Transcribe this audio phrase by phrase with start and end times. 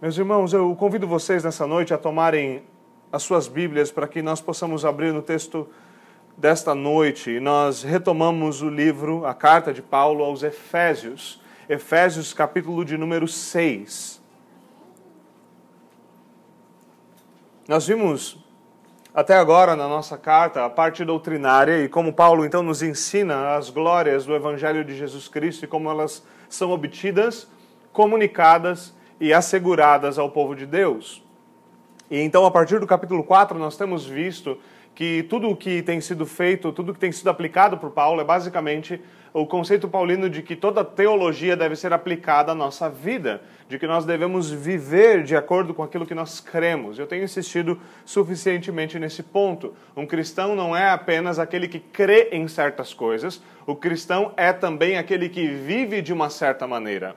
[0.00, 2.62] Meus irmãos, eu convido vocês nessa noite a tomarem
[3.10, 5.68] as suas Bíblias para que nós possamos abrir no texto
[6.36, 12.96] desta noite nós retomamos o livro, a carta de Paulo aos Efésios, Efésios capítulo de
[12.96, 14.22] número 6.
[17.66, 18.38] Nós vimos
[19.12, 23.68] até agora na nossa carta a parte doutrinária e como Paulo então nos ensina as
[23.68, 27.48] glórias do Evangelho de Jesus Cristo e como elas são obtidas,
[27.92, 31.22] comunicadas e asseguradas ao povo de Deus.
[32.10, 34.58] E então, a partir do capítulo 4, nós temos visto
[34.94, 38.24] que tudo o que tem sido feito, tudo que tem sido aplicado por Paulo é
[38.24, 39.00] basicamente
[39.32, 43.86] o conceito paulino de que toda teologia deve ser aplicada à nossa vida, de que
[43.86, 46.98] nós devemos viver de acordo com aquilo que nós cremos.
[46.98, 49.74] Eu tenho insistido suficientemente nesse ponto.
[49.96, 54.96] Um cristão não é apenas aquele que crê em certas coisas, o cristão é também
[54.96, 57.14] aquele que vive de uma certa maneira.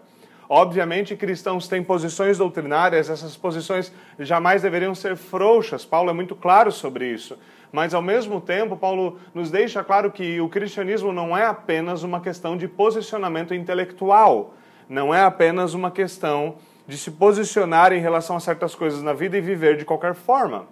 [0.53, 5.85] Obviamente, cristãos têm posições doutrinárias, essas posições jamais deveriam ser frouxas.
[5.85, 7.39] Paulo é muito claro sobre isso.
[7.71, 12.19] Mas, ao mesmo tempo, Paulo nos deixa claro que o cristianismo não é apenas uma
[12.19, 14.53] questão de posicionamento intelectual,
[14.89, 16.55] não é apenas uma questão
[16.86, 20.67] de se posicionar em relação a certas coisas na vida e viver de qualquer forma.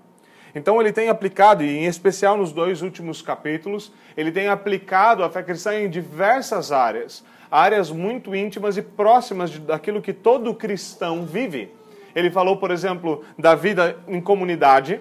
[0.53, 5.29] Então ele tem aplicado, e em especial nos dois últimos capítulos, ele tem aplicado a
[5.29, 11.71] fé cristã em diversas áreas áreas muito íntimas e próximas daquilo que todo cristão vive.
[12.15, 14.99] Ele falou, por exemplo, da vida em comunidade.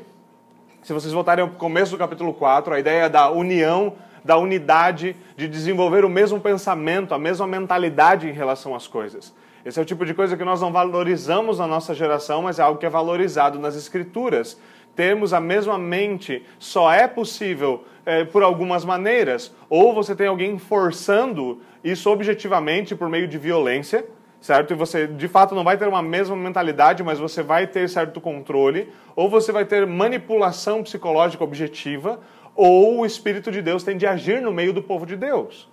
[0.82, 5.48] Se vocês voltarem ao começo do capítulo 4, a ideia da união, da unidade, de
[5.48, 9.34] desenvolver o mesmo pensamento, a mesma mentalidade em relação às coisas.
[9.64, 12.62] Esse é o tipo de coisa que nós não valorizamos na nossa geração, mas é
[12.62, 14.58] algo que é valorizado nas Escrituras.
[14.98, 19.54] Termos a mesma mente só é possível é, por algumas maneiras.
[19.70, 24.04] Ou você tem alguém forçando isso objetivamente por meio de violência,
[24.40, 24.72] certo?
[24.72, 28.20] E você de fato não vai ter uma mesma mentalidade, mas você vai ter certo
[28.20, 32.18] controle, ou você vai ter manipulação psicológica objetiva,
[32.56, 35.68] ou o Espírito de Deus tem de agir no meio do povo de Deus.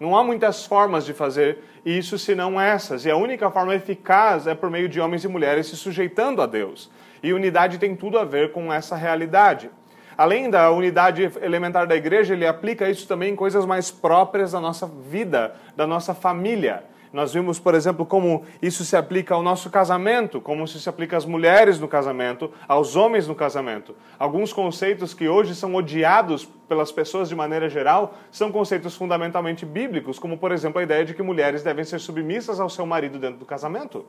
[0.00, 4.56] Não há muitas formas de fazer isso senão essas, e a única forma eficaz é
[4.56, 6.90] por meio de homens e mulheres se sujeitando a Deus.
[7.26, 9.68] E unidade tem tudo a ver com essa realidade.
[10.16, 14.60] Além da unidade elementar da igreja, ele aplica isso também em coisas mais próprias da
[14.60, 16.84] nossa vida, da nossa família.
[17.12, 21.16] Nós vimos, por exemplo, como isso se aplica ao nosso casamento, como isso se aplica
[21.16, 23.96] às mulheres no casamento, aos homens no casamento.
[24.20, 30.16] Alguns conceitos que hoje são odiados pelas pessoas de maneira geral são conceitos fundamentalmente bíblicos,
[30.16, 33.38] como, por exemplo, a ideia de que mulheres devem ser submissas ao seu marido dentro
[33.38, 34.06] do casamento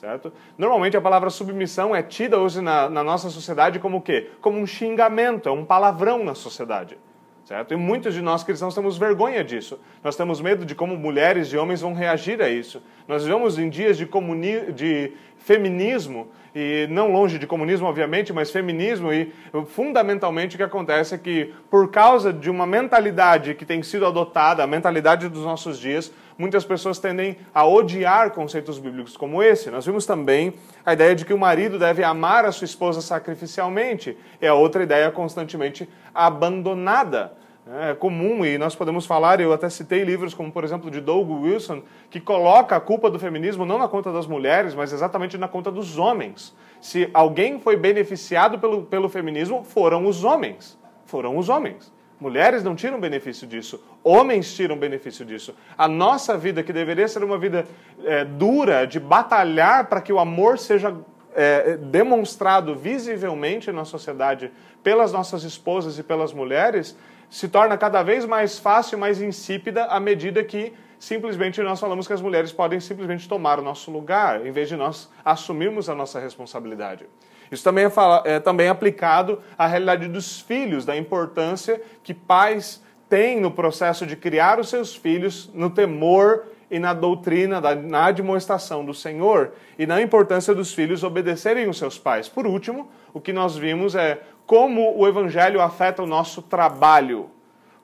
[0.00, 0.32] certo?
[0.56, 4.30] Normalmente a palavra submissão é tida hoje na, na nossa sociedade como o quê?
[4.40, 6.96] Como um xingamento, é um palavrão na sociedade.
[7.44, 7.74] Certo?
[7.74, 9.78] E muitos de nós cristãos temos vergonha disso.
[10.04, 12.82] Nós temos medo de como mulheres e homens vão reagir a isso.
[13.08, 18.50] Nós vivemos em dias de, comuni de feminismo, e não longe de comunismo, obviamente, mas
[18.50, 19.32] feminismo, e
[19.68, 24.62] fundamentalmente o que acontece é que, por causa de uma mentalidade que tem sido adotada,
[24.62, 29.70] a mentalidade dos nossos dias, muitas pessoas tendem a odiar conceitos bíblicos como esse.
[29.70, 34.16] Nós vimos também a ideia de que o marido deve amar a sua esposa sacrificialmente,
[34.40, 37.39] é outra ideia constantemente abandonada.
[37.66, 41.30] É comum e nós podemos falar, eu até citei livros como, por exemplo, de Doug
[41.30, 45.46] Wilson, que coloca a culpa do feminismo não na conta das mulheres, mas exatamente na
[45.46, 46.54] conta dos homens.
[46.80, 50.78] Se alguém foi beneficiado pelo, pelo feminismo, foram os homens.
[51.04, 51.92] Foram os homens.
[52.20, 55.54] Mulheres não tiram benefício disso, homens tiram benefício disso.
[55.76, 57.66] A nossa vida, que deveria ser uma vida
[58.04, 60.94] é, dura, de batalhar para que o amor seja
[61.34, 66.94] é, demonstrado visivelmente na sociedade pelas nossas esposas e pelas mulheres,
[67.30, 72.12] se torna cada vez mais fácil mais insípida à medida que simplesmente nós falamos que
[72.12, 76.20] as mulheres podem simplesmente tomar o nosso lugar, em vez de nós assumirmos a nossa
[76.20, 77.06] responsabilidade.
[77.50, 77.90] Isso também é,
[78.24, 84.14] é também aplicado à realidade dos filhos, da importância que pais têm no processo de
[84.14, 90.00] criar os seus filhos no temor e na doutrina, na admoestação do Senhor e na
[90.00, 92.28] importância dos filhos obedecerem os seus pais.
[92.28, 94.20] Por último, o que nós vimos é
[94.50, 97.30] como o Evangelho afeta o nosso trabalho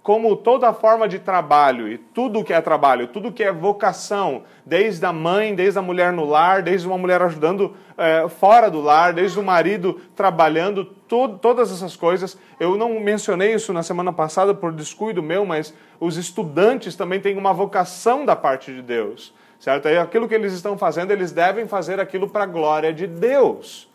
[0.03, 5.07] como toda forma de trabalho e tudo que é trabalho, tudo que é vocação, desde
[5.07, 9.13] a mãe, desde a mulher no lar, desde uma mulher ajudando é, fora do lar,
[9.13, 12.37] desde o marido trabalhando, tudo, todas essas coisas.
[12.59, 17.39] Eu não mencionei isso na semana passada por descuido meu, mas os estudantes também têm
[17.39, 19.89] uma vocação da parte de Deus, certo?
[19.89, 23.89] E aquilo que eles estão fazendo, eles devem fazer aquilo para a glória de Deus.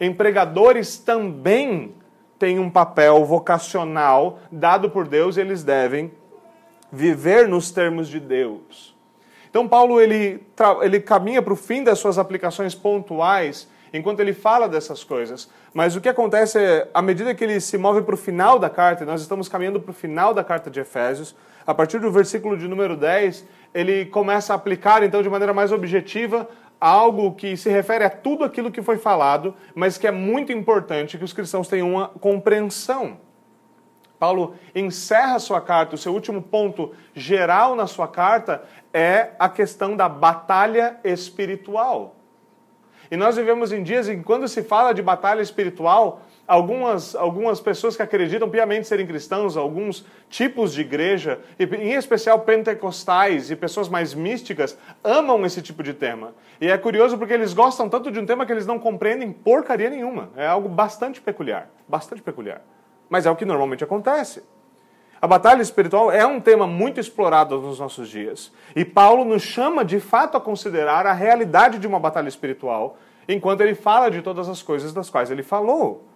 [0.00, 1.94] Empregadores também
[2.42, 6.10] têm um papel vocacional dado por Deus, eles devem
[6.90, 8.96] viver nos termos de Deus.
[9.48, 10.44] Então Paulo ele,
[10.82, 15.48] ele caminha para o fim das suas aplicações pontuais enquanto ele fala dessas coisas.
[15.72, 18.68] Mas o que acontece é, à medida que ele se move para o final da
[18.68, 22.10] carta, e nós estamos caminhando para o final da carta de Efésios, a partir do
[22.10, 26.48] versículo de número 10, ele começa a aplicar então de maneira mais objetiva
[26.82, 31.16] algo que se refere a tudo aquilo que foi falado, mas que é muito importante
[31.16, 33.18] que os cristãos tenham uma compreensão.
[34.18, 39.96] Paulo encerra sua carta, o seu último ponto geral na sua carta é a questão
[39.96, 42.16] da batalha espiritual.
[43.12, 47.60] E nós vivemos em dias em que, quando se fala de batalha espiritual, algumas, algumas
[47.60, 53.88] pessoas que acreditam piamente serem cristãos, alguns tipos de igreja, em especial pentecostais e pessoas
[53.88, 56.34] mais místicas, amam esse tipo de tema.
[56.60, 59.90] E é curioso porque eles gostam tanto de um tema que eles não compreendem porcaria
[59.90, 60.30] nenhuma.
[60.36, 61.68] É algo bastante peculiar.
[61.88, 62.62] Bastante peculiar
[63.12, 64.42] mas é o que normalmente acontece.
[65.20, 68.50] A batalha espiritual é um tema muito explorado nos nossos dias.
[68.74, 72.96] E Paulo nos chama de fato a considerar a realidade de uma batalha espiritual,
[73.28, 76.08] enquanto ele fala de todas as coisas das quais ele falou.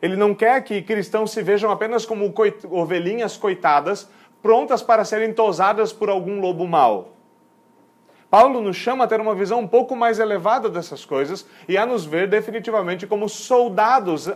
[0.00, 2.32] Ele não quer que cristãos se vejam apenas como
[2.70, 4.08] ovelhinhas coitadas,
[4.42, 7.18] prontas para serem tosadas por algum lobo mau.
[8.30, 11.86] Paulo nos chama a ter uma visão um pouco mais elevada dessas coisas e a
[11.86, 14.34] nos ver definitivamente como soldados eh,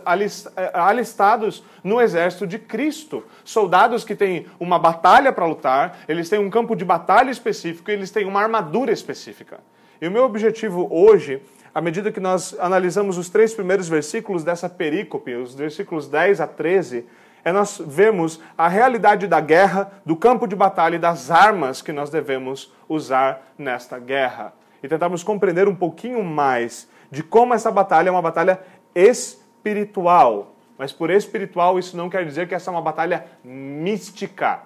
[0.73, 3.23] alistados no exército de Cristo.
[3.45, 7.93] Soldados que têm uma batalha para lutar, eles têm um campo de batalha específico e
[7.93, 9.59] eles têm uma armadura específica.
[10.01, 11.39] E o meu objetivo hoje,
[11.73, 16.47] à medida que nós analisamos os três primeiros versículos dessa perícope, os versículos 10 a
[16.47, 17.05] 13,
[17.43, 21.91] é nós vemos a realidade da guerra, do campo de batalha e das armas que
[21.91, 24.53] nós devemos usar nesta guerra.
[24.81, 28.59] E tentamos compreender um pouquinho mais de como essa batalha é uma batalha
[28.95, 30.55] espiritual.
[30.77, 34.61] Mas por espiritual, isso não quer dizer que essa é uma batalha mística.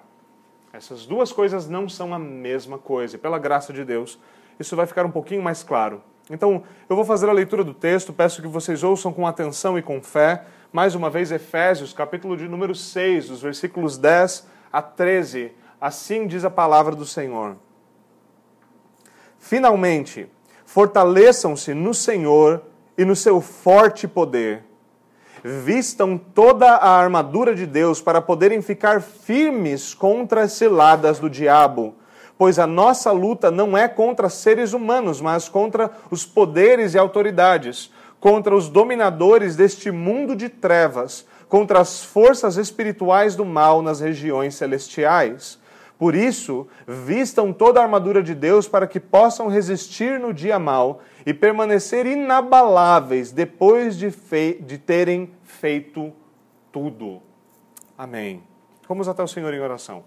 [0.71, 3.15] Essas duas coisas não são a mesma coisa.
[3.15, 4.19] E pela graça de Deus,
[4.59, 6.01] isso vai ficar um pouquinho mais claro.
[6.29, 9.81] Então, eu vou fazer a leitura do texto, peço que vocês ouçam com atenção e
[9.81, 15.51] com fé mais uma vez Efésios, capítulo de número 6, os versículos 10 a 13.
[15.79, 17.55] Assim diz a palavra do Senhor.
[19.39, 20.27] Finalmente,
[20.65, 22.61] fortaleçam-se no Senhor
[22.97, 24.65] e no seu forte poder.
[25.43, 31.95] Vistam toda a armadura de Deus para poderem ficar firmes contra as ciladas do diabo,
[32.37, 37.91] pois a nossa luta não é contra seres humanos, mas contra os poderes e autoridades
[38.19, 44.55] contra os dominadores deste mundo de trevas, contra as forças espirituais do mal nas regiões
[44.55, 45.59] celestiais.
[45.97, 51.01] Por isso, vistam toda a armadura de Deus para que possam resistir no dia mal
[51.25, 54.11] e permanecer inabaláveis depois de,
[54.59, 56.13] de terem feito
[56.71, 57.21] tudo.
[57.97, 58.43] Amém.
[58.87, 60.03] Vamos até o Senhor em oração.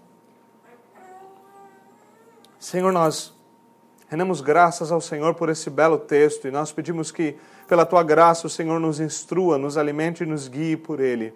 [2.61, 3.33] Senhor, nós
[4.07, 7.35] rendemos graças ao Senhor por esse belo texto e nós pedimos que
[7.67, 11.33] pela tua graça, o Senhor nos instrua, nos alimente e nos guie por ele.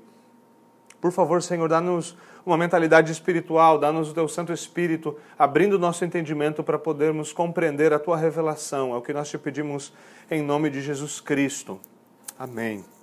[1.02, 6.06] Por favor, Senhor, dá-nos uma mentalidade espiritual, dá-nos o teu Santo Espírito, abrindo o nosso
[6.06, 8.94] entendimento para podermos compreender a tua revelação.
[8.94, 9.92] É o que nós te pedimos
[10.30, 11.80] em nome de Jesus Cristo.
[12.38, 12.95] Amém.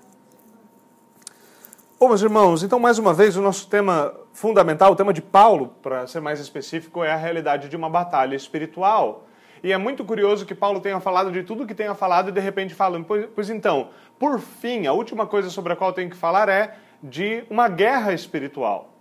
[2.02, 5.68] Bom, meus irmãos, então mais uma vez o nosso tema fundamental, o tema de Paulo,
[5.80, 9.28] para ser mais específico, é a realidade de uma batalha espiritual.
[9.62, 12.40] E é muito curioso que Paulo tenha falado de tudo que tenha falado e de
[12.40, 16.16] repente fala, pois, pois então, por fim, a última coisa sobre a qual tenho que
[16.16, 18.92] falar é de uma guerra espiritual.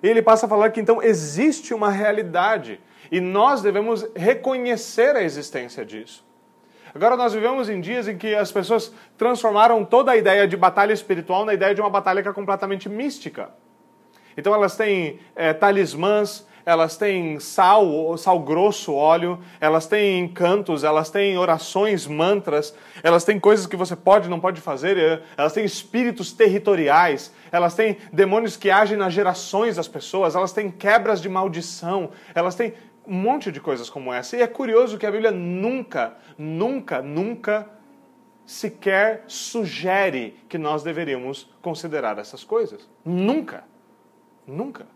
[0.00, 2.80] E ele passa a falar que então existe uma realidade
[3.10, 6.24] e nós devemos reconhecer a existência disso.
[6.94, 10.92] Agora nós vivemos em dias em que as pessoas transformaram toda a ideia de batalha
[10.92, 13.50] espiritual na ideia de uma batalha que é completamente mística.
[14.36, 21.10] Então elas têm é, talismãs, elas têm sal, sal grosso, óleo, elas têm cantos, elas
[21.10, 25.52] têm orações, mantras, elas têm coisas que você pode e não pode fazer, eh, elas
[25.52, 31.20] têm espíritos territoriais, elas têm demônios que agem nas gerações das pessoas, elas têm quebras
[31.20, 32.72] de maldição, elas têm
[33.06, 34.36] um monte de coisas como essa.
[34.36, 37.68] E é curioso que a Bíblia nunca, nunca, nunca
[38.46, 42.88] sequer sugere que nós deveríamos considerar essas coisas.
[43.04, 43.64] Nunca.
[44.46, 44.86] Nunca.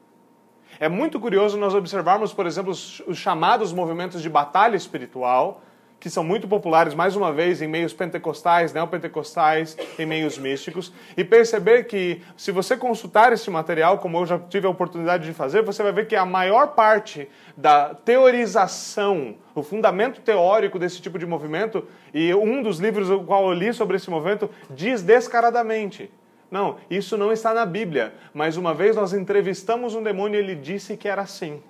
[0.79, 5.63] É muito curioso nós observarmos, por exemplo, os, os chamados movimentos de batalha espiritual,
[6.01, 11.25] que são muito populares, mais uma vez, em meios pentecostais, neopentecostais, em meios místicos, e
[11.25, 15.63] perceber que, se você consultar esse material, como eu já tive a oportunidade de fazer,
[15.63, 21.27] você vai ver que a maior parte da teorização, o fundamento teórico desse tipo de
[21.27, 26.11] movimento, e um dos livros o qual eu li sobre esse movimento, diz descaradamente
[26.51, 28.15] não, isso não está na Bíblia.
[28.33, 31.63] Mas uma vez nós entrevistamos um demônio e ele disse que era assim.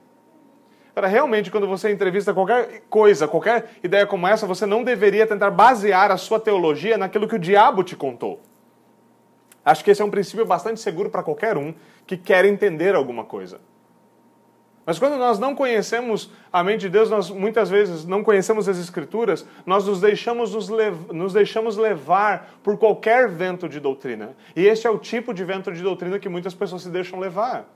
[0.98, 5.48] Para realmente, quando você entrevista qualquer coisa, qualquer ideia como essa, você não deveria tentar
[5.48, 8.40] basear a sua teologia naquilo que o diabo te contou.
[9.64, 11.72] Acho que esse é um princípio bastante seguro para qualquer um
[12.04, 13.60] que quer entender alguma coisa.
[14.84, 18.76] Mas quando nós não conhecemos a mente de Deus, nós muitas vezes não conhecemos as
[18.76, 24.34] Escrituras, nós nos deixamos, nos, lev nos deixamos levar por qualquer vento de doutrina.
[24.56, 27.66] E este é o tipo de vento de doutrina que muitas pessoas se deixam levar.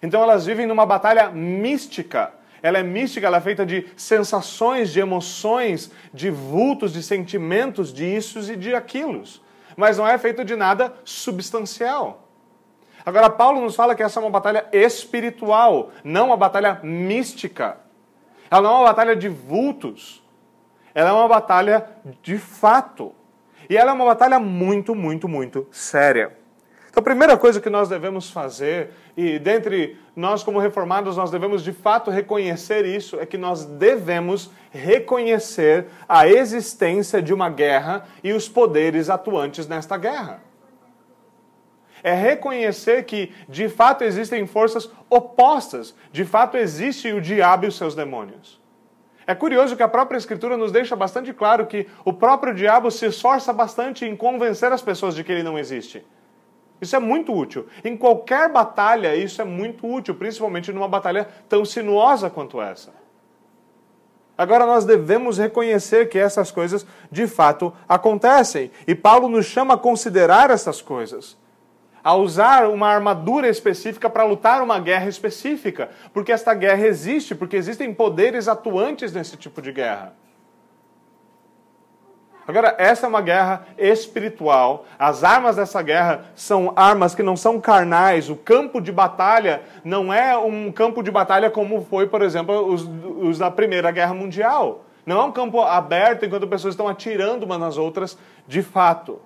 [0.00, 2.38] Então elas vivem numa batalha mística.
[2.62, 8.04] Ela é mística, ela é feita de sensações, de emoções, de vultos, de sentimentos, de
[8.04, 9.42] issos e de aquilos.
[9.76, 12.28] Mas não é feita de nada substancial.
[13.04, 17.78] Agora, Paulo nos fala que essa é uma batalha espiritual, não uma batalha mística.
[18.50, 20.22] Ela não é uma batalha de vultos.
[20.94, 21.86] Ela é uma batalha
[22.20, 23.14] de fato.
[23.68, 26.36] E ela é uma batalha muito, muito, muito séria.
[26.90, 31.62] Então, a primeira coisa que nós devemos fazer, e dentre nós como reformados, nós devemos
[31.62, 38.32] de fato reconhecer isso, é que nós devemos reconhecer a existência de uma guerra e
[38.32, 40.50] os poderes atuantes nesta guerra
[42.02, 47.76] é reconhecer que de fato existem forças opostas, de fato existe o diabo e os
[47.76, 48.60] seus demônios.
[49.26, 53.06] É curioso que a própria Escritura nos deixa bastante claro que o próprio diabo se
[53.06, 56.04] esforça bastante em convencer as pessoas de que ele não existe.
[56.80, 57.66] Isso é muito útil.
[57.84, 62.92] Em qualquer batalha, isso é muito útil, principalmente numa batalha tão sinuosa quanto essa.
[64.36, 68.70] Agora nós devemos reconhecer que essas coisas de fato acontecem.
[68.86, 71.36] E Paulo nos chama a considerar essas coisas
[72.02, 77.56] a usar uma armadura específica para lutar uma guerra específica, porque esta guerra existe, porque
[77.56, 80.14] existem poderes atuantes nesse tipo de guerra.
[82.50, 84.84] Agora, essa é uma guerra espiritual.
[84.98, 88.28] As armas dessa guerra são armas que não são carnais.
[88.28, 92.90] O campo de batalha não é um campo de batalha como foi, por exemplo, os,
[93.20, 94.84] os da Primeira Guerra Mundial.
[95.06, 99.20] Não é um campo aberto enquanto pessoas estão atirando umas nas outras de fato.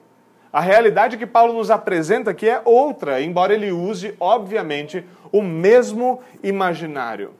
[0.53, 5.03] A realidade que Paulo nos apresenta aqui é outra, embora ele use, obviamente,
[5.33, 7.33] o mesmo imaginário.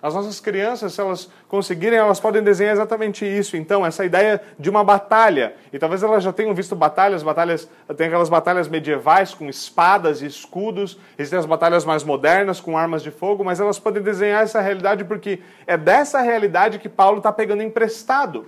[0.00, 3.56] As nossas crianças, se elas conseguirem, elas podem desenhar exatamente isso.
[3.56, 5.54] Então, essa ideia de uma batalha.
[5.72, 10.26] E talvez elas já tenham visto batalhas, batalhas, tem aquelas batalhas medievais com espadas e
[10.26, 14.60] escudos, existem as batalhas mais modernas com armas de fogo, mas elas podem desenhar essa
[14.60, 18.46] realidade porque é dessa realidade que Paulo está pegando emprestado.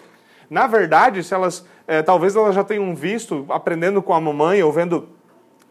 [0.48, 4.72] Na verdade, se elas, é, talvez elas já tenham visto, aprendendo com a mamãe ou
[4.72, 5.08] vendo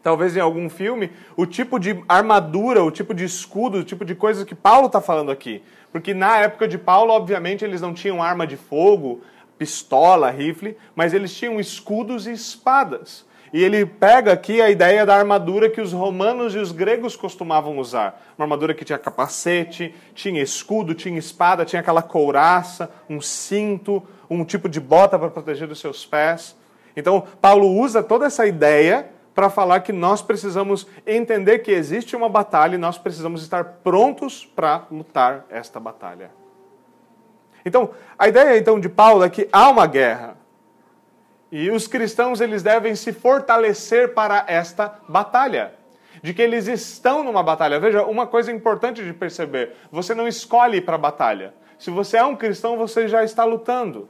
[0.02, 4.14] talvez em algum filme, o tipo de armadura, o tipo de escudo, o tipo de
[4.14, 5.62] coisas que Paulo está falando aqui.
[5.92, 9.20] Porque na época de Paulo, obviamente, eles não tinham arma de fogo,
[9.58, 13.26] pistola, rifle, mas eles tinham escudos e espadas.
[13.52, 17.78] E ele pega aqui a ideia da armadura que os romanos e os gregos costumavam
[17.78, 18.22] usar.
[18.38, 24.44] Uma armadura que tinha capacete, tinha escudo, tinha espada, tinha aquela couraça, um cinto, um
[24.44, 26.56] tipo de bota para proteger os seus pés.
[26.96, 32.28] Então, Paulo usa toda essa ideia para falar que nós precisamos entender que existe uma
[32.28, 36.30] batalha e nós precisamos estar prontos para lutar esta batalha.
[37.64, 40.36] Então, a ideia então de Paulo é que há uma guerra.
[41.50, 45.72] E os cristãos eles devem se fortalecer para esta batalha.
[46.22, 47.80] De que eles estão numa batalha.
[47.80, 51.54] Veja, uma coisa importante de perceber: você não escolhe para a batalha.
[51.78, 54.06] Se você é um cristão, você já está lutando.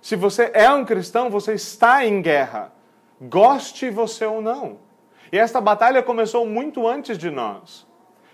[0.00, 2.79] Se você é um cristão, você está em guerra.
[3.20, 4.78] Goste você ou não.
[5.30, 7.86] E esta batalha começou muito antes de nós.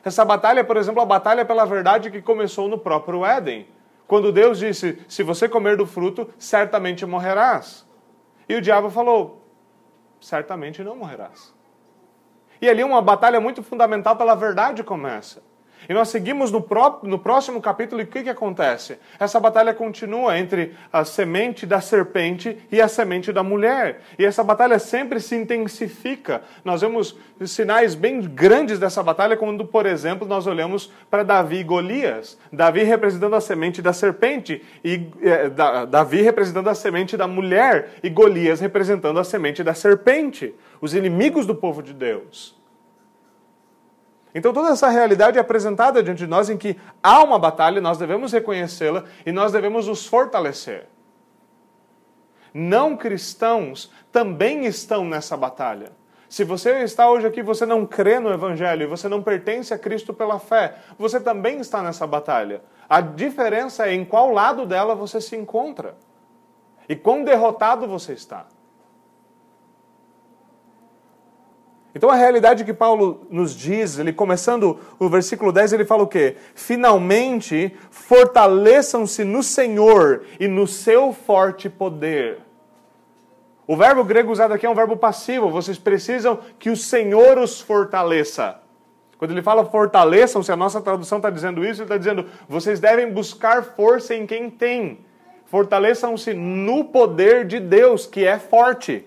[0.04, 3.66] Essa batalha, por exemplo, a batalha pela verdade que começou no próprio Éden.
[4.06, 7.84] Quando Deus disse: Se você comer do fruto, certamente morrerás.
[8.48, 9.42] E o diabo falou:
[10.20, 11.52] Certamente não morrerás.
[12.62, 15.42] E ali uma batalha muito fundamental pela verdade começa.
[15.88, 16.66] E nós seguimos no,
[17.02, 18.98] no próximo capítulo e o que, que acontece?
[19.18, 24.00] Essa batalha continua entre a semente da serpente e a semente da mulher.
[24.18, 26.42] E essa batalha sempre se intensifica.
[26.64, 31.64] Nós vemos sinais bem grandes dessa batalha quando, por exemplo, nós olhamos para Davi e
[31.64, 32.38] Golias.
[32.52, 34.98] Davi representando a semente da serpente e
[35.54, 40.54] da, Davi representando a semente da mulher e Golias representando a semente da serpente.
[40.80, 42.55] Os inimigos do povo de Deus.
[44.34, 47.98] Então toda essa realidade é apresentada diante de nós em que há uma batalha, nós
[47.98, 50.86] devemos reconhecê-la e nós devemos nos fortalecer.
[52.52, 55.92] Não cristãos também estão nessa batalha.
[56.28, 60.12] Se você está hoje aqui, você não crê no Evangelho, você não pertence a Cristo
[60.12, 62.62] pela fé, você também está nessa batalha.
[62.88, 65.96] A diferença é em qual lado dela você se encontra
[66.88, 68.46] e quão derrotado você está.
[71.96, 76.06] Então a realidade que Paulo nos diz, ele começando o versículo 10, ele fala o
[76.06, 76.36] quê?
[76.54, 82.40] Finalmente fortaleçam-se no Senhor e no seu forte poder.
[83.66, 85.48] O verbo grego usado aqui é um verbo passivo.
[85.48, 88.60] Vocês precisam que o Senhor os fortaleça.
[89.16, 93.10] Quando ele fala fortaleçam-se, a nossa tradução está dizendo isso, ele está dizendo vocês devem
[93.10, 94.98] buscar força em quem tem.
[95.46, 99.02] Fortaleçam-se no poder de Deus, que é forte.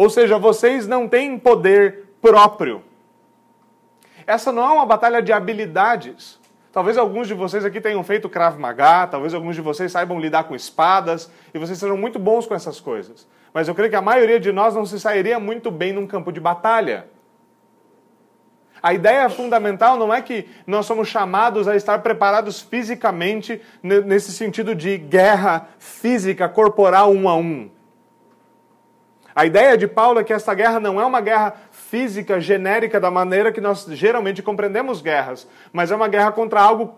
[0.00, 2.82] Ou seja, vocês não têm poder próprio.
[4.26, 6.40] Essa não é uma batalha de habilidades.
[6.72, 10.44] Talvez alguns de vocês aqui tenham feito Krav Maga, talvez alguns de vocês saibam lidar
[10.44, 13.28] com espadas, e vocês sejam muito bons com essas coisas.
[13.52, 16.32] Mas eu creio que a maioria de nós não se sairia muito bem num campo
[16.32, 17.06] de batalha.
[18.82, 24.74] A ideia fundamental não é que nós somos chamados a estar preparados fisicamente, nesse sentido
[24.74, 27.68] de guerra física, corporal um a um.
[29.34, 33.10] A ideia de Paulo é que essa guerra não é uma guerra física, genérica, da
[33.10, 36.94] maneira que nós geralmente compreendemos guerras, mas é uma guerra contra algo,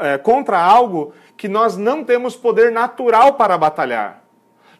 [0.00, 4.22] é, contra algo que nós não temos poder natural para batalhar.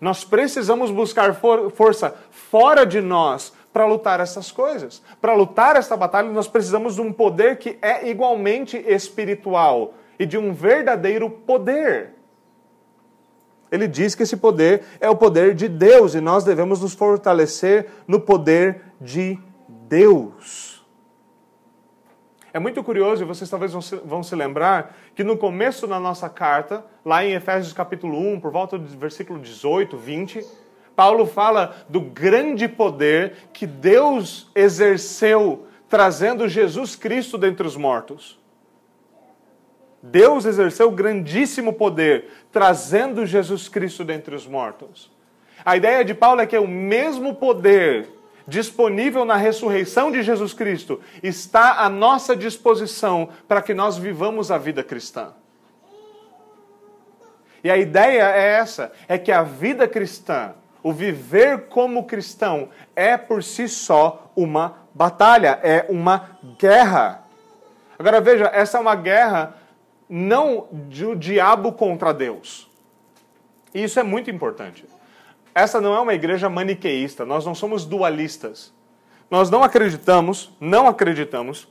[0.01, 5.03] Nós precisamos buscar for força fora de nós para lutar essas coisas.
[5.21, 10.39] Para lutar essa batalha, nós precisamos de um poder que é igualmente espiritual e de
[10.39, 12.16] um verdadeiro poder.
[13.71, 17.89] Ele diz que esse poder é o poder de Deus e nós devemos nos fortalecer
[18.07, 19.39] no poder de
[19.89, 20.85] Deus.
[22.53, 26.01] É muito curioso, e vocês talvez vão se, vão se lembrar, que no começo da
[26.01, 30.47] nossa carta, lá em Efésios capítulo 1, por volta do versículo 18, 20,
[30.97, 38.39] Paulo fala do grande poder que Deus exerceu trazendo Jesus Cristo dentre os mortos.
[40.11, 45.11] Deus exerceu grandíssimo poder, trazendo Jesus Cristo dentre os mortos.
[45.65, 48.09] A ideia de Paulo é que o mesmo poder
[48.47, 54.59] disponível na ressurreição de Jesus Cristo está à nossa disposição para que nós vivamos a
[54.59, 55.33] vida cristã.
[57.65, 63.17] E a ideia é essa: é que a vida cristã, o viver como cristão, é
[63.17, 67.25] por si só uma batalha, é uma guerra.
[67.99, 69.57] Agora veja, essa é uma guerra
[70.09, 72.71] não do diabo contra Deus.
[73.75, 74.85] E isso é muito importante.
[75.55, 78.73] Essa não é uma igreja maniqueísta, nós não somos dualistas.
[79.31, 81.67] Nós não acreditamos, não acreditamos,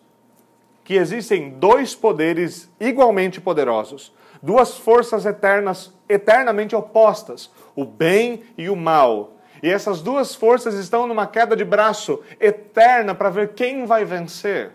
[0.83, 8.75] que existem dois poderes igualmente poderosos, duas forças eternas, eternamente opostas, o bem e o
[8.75, 9.37] mal.
[9.63, 14.73] E essas duas forças estão numa queda de braço eterna para ver quem vai vencer.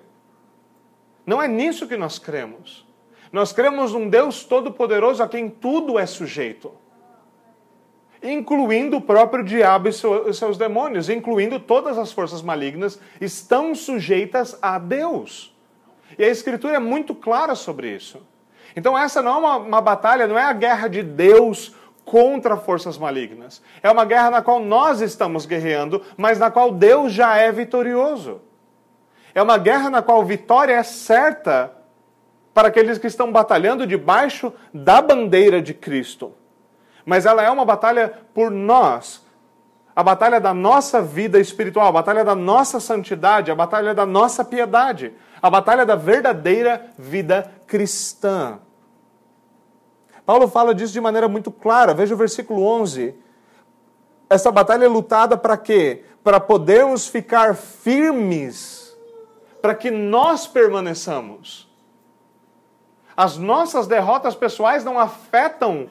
[1.25, 2.85] Não é nisso que nós cremos.
[3.33, 6.73] Nós cremos num Deus todo-poderoso a quem tudo é sujeito,
[8.23, 14.79] incluindo o próprio diabo e seus demônios, incluindo todas as forças malignas, estão sujeitas a
[14.79, 15.57] Deus.
[16.19, 18.21] E a Escritura é muito clara sobre isso.
[18.75, 22.99] Então, essa não é uma, uma batalha, não é a guerra de Deus contra forças
[22.99, 23.63] malignas.
[23.83, 28.41] É uma guerra na qual nós estamos guerreando, mas na qual Deus já é vitorioso.
[29.33, 31.80] É uma guerra na qual vitória é certa
[32.61, 36.35] para aqueles que estão batalhando debaixo da bandeira de Cristo.
[37.07, 39.25] Mas ela é uma batalha por nós.
[39.97, 44.45] A batalha da nossa vida espiritual, a batalha da nossa santidade, a batalha da nossa
[44.45, 48.59] piedade, a batalha da verdadeira vida cristã.
[50.27, 51.95] Paulo fala disso de maneira muito clara.
[51.95, 53.15] Veja o versículo 11.
[54.29, 56.05] Essa batalha é lutada para quê?
[56.23, 58.95] Para podermos ficar firmes,
[59.63, 61.70] para que nós permaneçamos.
[63.21, 65.91] As nossas derrotas pessoais não afetam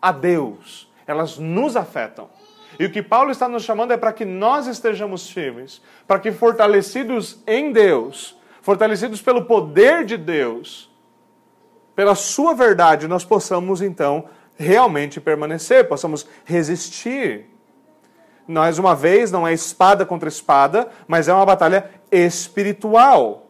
[0.00, 2.30] a Deus, elas nos afetam.
[2.78, 6.32] E o que Paulo está nos chamando é para que nós estejamos firmes, para que
[6.32, 10.90] fortalecidos em Deus, fortalecidos pelo poder de Deus,
[11.94, 14.24] pela sua verdade, nós possamos então
[14.56, 17.44] realmente permanecer, possamos resistir.
[18.48, 23.43] Mais uma vez, não é espada contra espada, mas é uma batalha espiritual.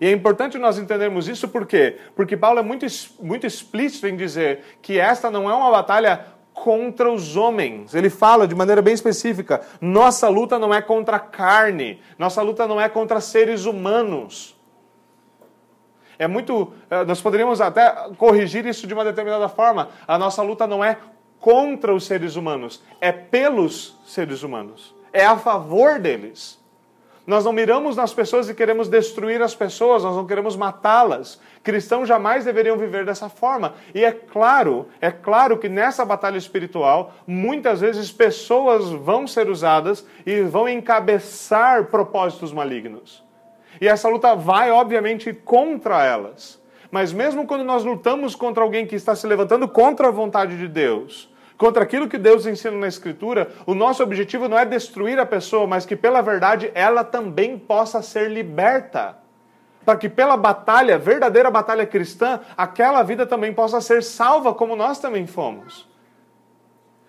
[0.00, 1.98] E é importante nós entendermos isso por quê?
[2.14, 2.86] Porque Paulo é muito,
[3.20, 7.94] muito explícito em dizer que esta não é uma batalha contra os homens.
[7.94, 12.66] Ele fala de maneira bem específica: nossa luta não é contra a carne, nossa luta
[12.66, 14.56] não é contra seres humanos.
[16.18, 16.72] É muito.
[16.90, 19.88] Eh, nós poderíamos até corrigir isso de uma determinada forma.
[20.06, 20.98] A nossa luta não é
[21.38, 24.94] contra os seres humanos, é pelos seres humanos.
[25.12, 26.58] É a favor deles.
[27.28, 31.38] Nós não miramos nas pessoas e queremos destruir as pessoas, nós não queremos matá-las.
[31.62, 33.74] Cristãos jamais deveriam viver dessa forma.
[33.94, 40.06] E é claro, é claro que nessa batalha espiritual, muitas vezes pessoas vão ser usadas
[40.24, 43.22] e vão encabeçar propósitos malignos.
[43.78, 46.58] E essa luta vai, obviamente, contra elas.
[46.90, 50.66] Mas mesmo quando nós lutamos contra alguém que está se levantando contra a vontade de
[50.66, 55.26] Deus, contra aquilo que Deus ensina na Escritura, o nosso objetivo não é destruir a
[55.26, 59.18] pessoa, mas que pela verdade ela também possa ser liberta.
[59.84, 65.00] Para que pela batalha, verdadeira batalha cristã, aquela vida também possa ser salva, como nós
[65.00, 65.88] também fomos.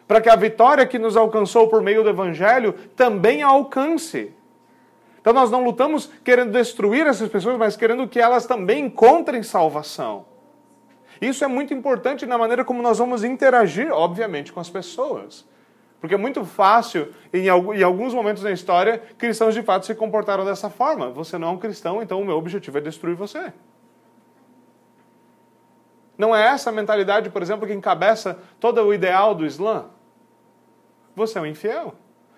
[0.07, 4.33] Para que a vitória que nos alcançou por meio do Evangelho também a alcance.
[5.21, 10.25] Então nós não lutamos querendo destruir essas pessoas, mas querendo que elas também encontrem salvação.
[11.21, 15.45] Isso é muito importante na maneira como nós vamos interagir, obviamente, com as pessoas.
[15.99, 17.49] Porque é muito fácil, em
[17.84, 21.10] alguns momentos na história, cristãos de fato se comportaram dessa forma.
[21.10, 23.51] Você não é um cristão, então o meu objetivo é destruir você.
[26.17, 29.88] Não é essa a mentalidade, por exemplo, que encabeça todo o ideal do Islã?
[31.15, 31.95] Você é um infiel.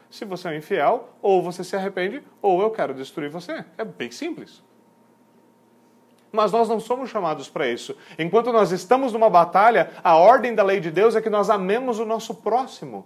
[0.09, 3.63] Se você é um infiel, ou você se arrepende, ou eu quero destruir você.
[3.77, 4.63] É bem simples.
[6.31, 7.95] Mas nós não somos chamados para isso.
[8.17, 11.99] Enquanto nós estamos numa batalha, a ordem da lei de Deus é que nós amemos
[11.99, 13.05] o nosso próximo.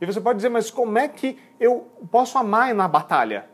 [0.00, 3.46] E você pode dizer, mas como é que eu posso amar na batalha?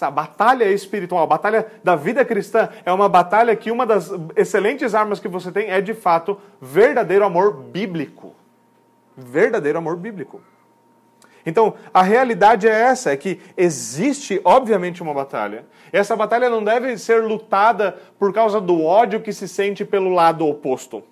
[0.00, 4.94] A batalha espiritual, a batalha da vida cristã é uma batalha que uma das excelentes
[4.94, 8.34] armas que você tem é, de fato, verdadeiro amor bíblico.
[9.16, 10.40] Verdadeiro amor bíblico.
[11.44, 15.64] Então, a realidade é essa, é que existe, obviamente, uma batalha.
[15.92, 20.46] Essa batalha não deve ser lutada por causa do ódio que se sente pelo lado
[20.46, 21.02] oposto.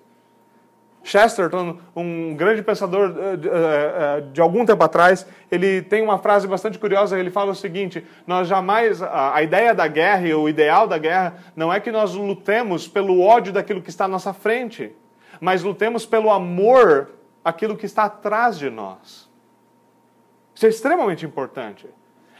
[1.03, 6.47] Chesterton, um grande pensador eh, eh, eh, de algum tempo atrás, ele tem uma frase
[6.47, 10.87] bastante curiosa, ele fala o seguinte, nós jamais, a ideia da guerra e o ideal
[10.87, 14.91] da guerra não é que nós lutemos pelo ódio daquilo que está à nossa frente,
[15.39, 17.09] mas lutemos pelo amor
[17.43, 19.30] aquilo que está atrás de nós.
[20.61, 21.89] Isso é extremamente importante.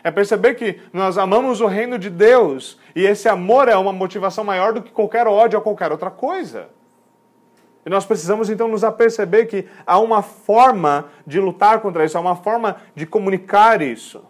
[0.03, 4.43] É perceber que nós amamos o reino de Deus e esse amor é uma motivação
[4.43, 6.69] maior do que qualquer ódio ou qualquer outra coisa.
[7.83, 12.21] E nós precisamos então nos aperceber que há uma forma de lutar contra isso, há
[12.21, 14.23] uma forma de comunicar isso.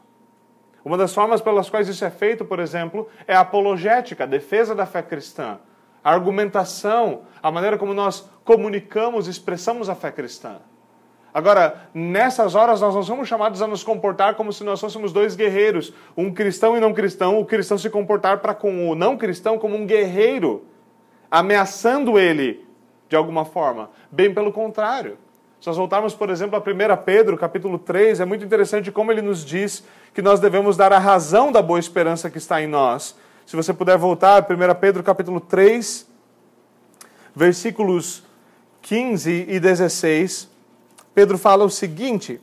[0.85, 4.73] Uma das formas pelas quais isso é feito, por exemplo, é a apologética, a defesa
[4.73, 5.59] da fé cristã,
[6.01, 10.61] a argumentação, a maneira como nós comunicamos, expressamos a fé cristã.
[11.33, 15.35] Agora, nessas horas nós não somos chamados a nos comportar como se nós fôssemos dois
[15.35, 19.57] guerreiros, um cristão e não cristão, o cristão se comportar para com o não cristão
[19.57, 20.65] como um guerreiro,
[21.29, 22.65] ameaçando ele
[23.07, 23.89] de alguma forma.
[24.11, 25.17] Bem pelo contrário.
[25.61, 29.21] Se nós voltarmos, por exemplo, a 1 Pedro, capítulo 3, é muito interessante como ele
[29.21, 33.15] nos diz que nós devemos dar a razão da boa esperança que está em nós.
[33.45, 36.09] Se você puder voltar, 1 Pedro, capítulo 3,
[37.35, 38.23] versículos
[38.81, 40.50] 15 e 16.
[41.13, 42.39] Pedro fala o seguinte: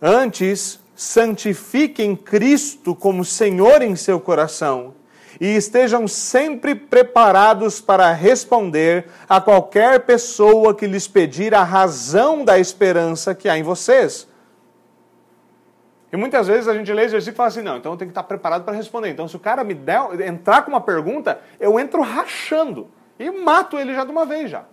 [0.00, 4.94] Antes, santifiquem Cristo como Senhor em seu coração
[5.40, 12.58] e estejam sempre preparados para responder a qualquer pessoa que lhes pedir a razão da
[12.58, 14.28] esperança que há em vocês.
[16.12, 18.10] E muitas vezes a gente lê esse versículo e fala assim: não, então eu tenho
[18.10, 19.08] que estar preparado para responder.
[19.08, 23.78] Então, se o cara me der, entrar com uma pergunta, eu entro rachando e mato
[23.78, 24.64] ele já de uma vez já.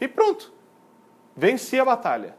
[0.00, 0.57] E pronto
[1.38, 2.36] venci a batalha.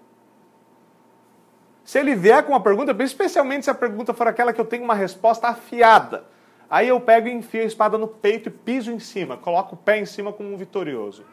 [1.84, 4.84] Se ele vier com uma pergunta, especialmente se a pergunta for aquela que eu tenho
[4.84, 6.26] uma resposta afiada,
[6.70, 9.78] aí eu pego e enfio a espada no peito e piso em cima, coloco o
[9.78, 11.26] pé em cima como um vitorioso.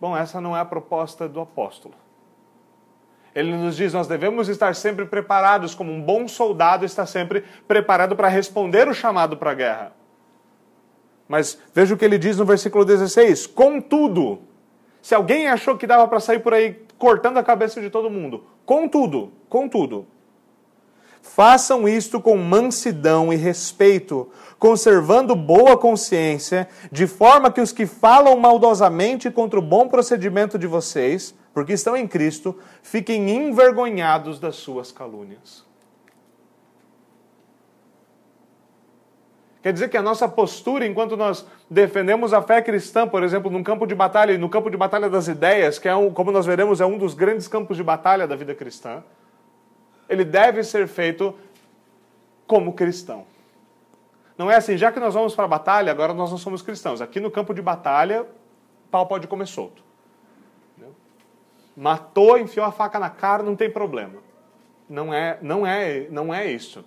[0.00, 1.94] Bom, essa não é a proposta do apóstolo.
[3.34, 8.16] Ele nos diz: nós devemos estar sempre preparados, como um bom soldado está sempre preparado
[8.16, 9.92] para responder o chamado para a guerra.
[11.28, 14.42] Mas veja o que ele diz no versículo 16: Contudo,
[15.06, 18.42] se alguém achou que dava para sair por aí cortando a cabeça de todo mundo,
[18.64, 20.04] contudo, contudo,
[21.22, 28.36] façam isto com mansidão e respeito, conservando boa consciência, de forma que os que falam
[28.36, 34.90] maldosamente contra o bom procedimento de vocês, porque estão em Cristo, fiquem envergonhados das suas
[34.90, 35.65] calúnias.
[39.66, 43.64] Quer dizer que a nossa postura, enquanto nós defendemos a fé cristã, por exemplo, num
[43.64, 46.46] campo de batalha, e no campo de batalha das ideias, que é um, como nós
[46.46, 49.02] veremos, é um dos grandes campos de batalha da vida cristã,
[50.08, 51.34] ele deve ser feito
[52.46, 53.26] como cristão.
[54.38, 57.00] Não é assim, já que nós vamos para a batalha, agora nós não somos cristãos.
[57.00, 58.24] Aqui no campo de batalha,
[58.88, 59.82] pau pode comer solto.
[61.76, 64.20] Matou, enfiou a faca na cara, não tem problema.
[64.88, 66.84] Não é, não é, não é isso.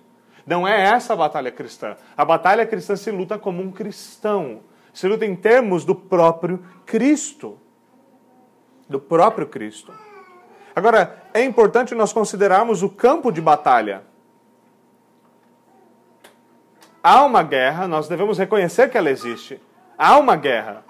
[0.50, 1.96] Não é essa a batalha cristã.
[2.16, 4.62] A batalha cristã se luta como um cristão.
[4.92, 7.56] Se luta em termos do próprio Cristo.
[8.88, 9.94] Do próprio Cristo.
[10.74, 14.02] Agora, é importante nós considerarmos o campo de batalha.
[17.00, 19.62] Há uma guerra, nós devemos reconhecer que ela existe.
[19.96, 20.84] Há uma guerra.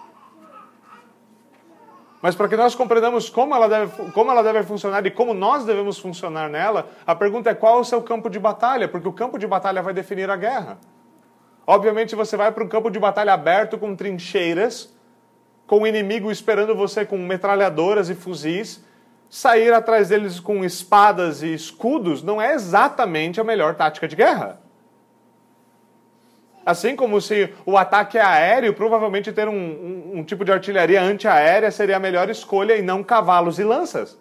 [2.22, 5.64] Mas para que nós compreendamos como ela, deve, como ela deve funcionar e como nós
[5.64, 9.12] devemos funcionar nela, a pergunta é qual é o seu campo de batalha, porque o
[9.12, 10.78] campo de batalha vai definir a guerra.
[11.66, 14.94] Obviamente, você vai para um campo de batalha aberto com trincheiras,
[15.66, 18.84] com o inimigo esperando você com metralhadoras e fuzis,
[19.30, 24.60] sair atrás deles com espadas e escudos não é exatamente a melhor tática de guerra.
[26.64, 31.70] Assim como se o ataque aéreo, provavelmente ter um, um, um tipo de artilharia antiaérea
[31.70, 34.18] seria a melhor escolha e não cavalos e lanças.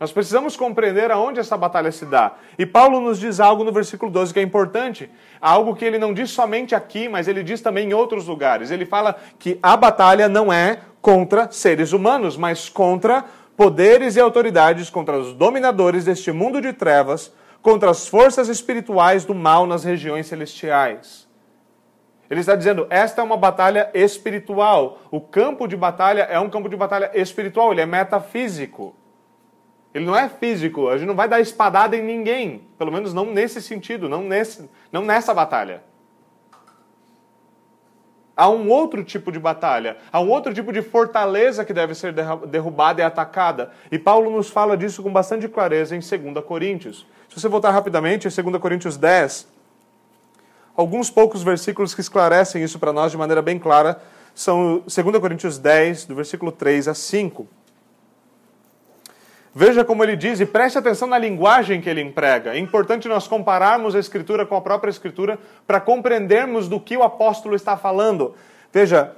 [0.00, 2.34] Nós precisamos compreender aonde essa batalha se dá.
[2.58, 5.08] E Paulo nos diz algo no versículo 12 que é importante.
[5.40, 8.70] Algo que ele não diz somente aqui, mas ele diz também em outros lugares.
[8.70, 13.24] Ele fala que a batalha não é contra seres humanos, mas contra
[13.56, 17.32] poderes e autoridades, contra os dominadores deste mundo de trevas,
[17.64, 21.26] contra as forças espirituais do mal nas regiões celestiais.
[22.28, 24.98] Ele está dizendo: esta é uma batalha espiritual.
[25.10, 28.94] O campo de batalha é um campo de batalha espiritual, ele é metafísico.
[29.94, 33.26] Ele não é físico, a gente não vai dar espadada em ninguém, pelo menos não
[33.26, 35.84] nesse sentido, não, nesse, não nessa batalha.
[38.36, 42.12] Há um outro tipo de batalha, há um outro tipo de fortaleza que deve ser
[42.48, 43.70] derrubada e atacada.
[43.92, 47.06] E Paulo nos fala disso com bastante clareza em 2 Coríntios.
[47.34, 49.48] Se você voltar rapidamente, em 2 Coríntios 10,
[50.76, 54.00] alguns poucos versículos que esclarecem isso para nós de maneira bem clara
[54.32, 57.48] são 2 Coríntios 10, do versículo 3 a 5.
[59.52, 62.54] Veja como ele diz e preste atenção na linguagem que ele emprega.
[62.54, 67.02] É importante nós compararmos a Escritura com a própria Escritura para compreendermos do que o
[67.02, 68.36] apóstolo está falando.
[68.72, 69.10] Veja,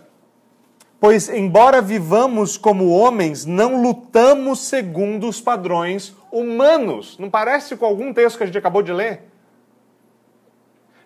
[0.99, 7.19] pois embora vivamos como homens, não lutamos segundo os padrões humanos.
[7.19, 9.23] Não parece com algum texto que a gente acabou de ler?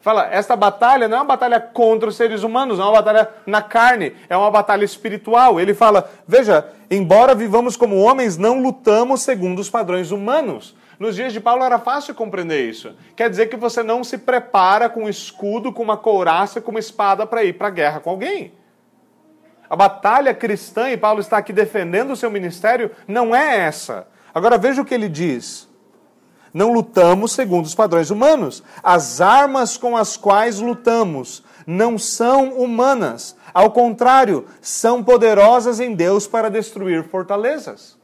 [0.00, 3.28] Fala, esta batalha não é uma batalha contra os seres humanos, não é uma batalha
[3.44, 5.60] na carne, é uma batalha espiritual.
[5.60, 10.74] Ele fala, veja, embora vivamos como homens, não lutamos segundo os padrões humanos.
[10.98, 12.94] Nos dias de Paulo era fácil compreender isso.
[13.14, 16.80] Quer dizer que você não se prepara com um escudo, com uma couraça, com uma
[16.80, 18.52] espada para ir para a guerra com alguém.
[19.68, 24.08] A batalha cristã, e Paulo está aqui defendendo o seu ministério, não é essa.
[24.34, 25.68] Agora veja o que ele diz.
[26.52, 28.62] Não lutamos segundo os padrões humanos.
[28.82, 33.36] As armas com as quais lutamos não são humanas.
[33.54, 37.98] Ao contrário, são poderosas em Deus para destruir fortalezas.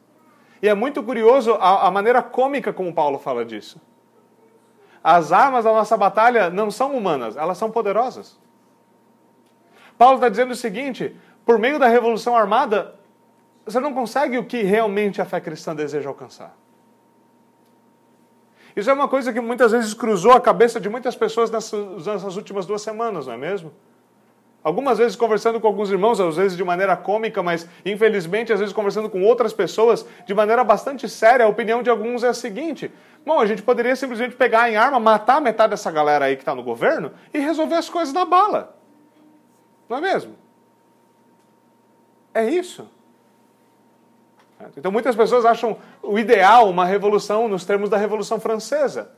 [0.63, 3.81] E é muito curioso a, a maneira cômica como Paulo fala disso.
[5.03, 8.39] As armas da nossa batalha não são humanas, elas são poderosas.
[9.97, 12.96] Paulo está dizendo o seguinte: por meio da revolução armada,
[13.67, 16.57] você não consegue o que realmente a fé cristã deseja alcançar.
[18.77, 22.37] Isso é uma coisa que muitas vezes cruzou a cabeça de muitas pessoas nessas, nessas
[22.37, 23.73] últimas duas semanas, não é mesmo?
[24.63, 28.75] Algumas vezes conversando com alguns irmãos, às vezes de maneira cômica, mas infelizmente, às vezes
[28.75, 32.93] conversando com outras pessoas de maneira bastante séria, a opinião de alguns é a seguinte:
[33.25, 36.55] bom, a gente poderia simplesmente pegar em arma, matar metade dessa galera aí que está
[36.55, 38.77] no governo e resolver as coisas na bala.
[39.89, 40.35] Não é mesmo?
[42.35, 42.89] É isso.
[44.77, 49.11] Então muitas pessoas acham o ideal uma revolução nos termos da Revolução Francesa.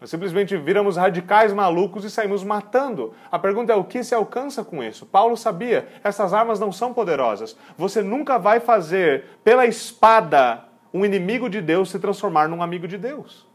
[0.00, 3.14] Nós simplesmente viramos radicais malucos e saímos matando.
[3.32, 5.04] A pergunta é o que se alcança com isso?
[5.04, 7.56] Paulo sabia, essas armas não são poderosas.
[7.76, 12.96] Você nunca vai fazer pela espada um inimigo de Deus se transformar num amigo de
[12.96, 13.46] Deus.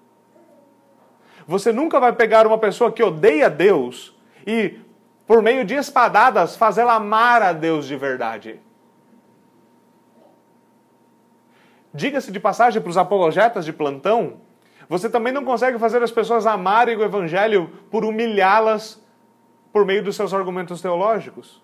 [1.47, 4.13] Você nunca vai pegar uma pessoa que odeia Deus
[4.45, 4.79] e,
[5.25, 8.59] por meio de espadadas, fazê-la amar a Deus de verdade.
[11.93, 14.37] Diga-se de passagem para os apologetas de plantão,
[14.89, 19.01] você também não consegue fazer as pessoas amarem o evangelho por humilhá-las
[19.71, 21.61] por meio dos seus argumentos teológicos.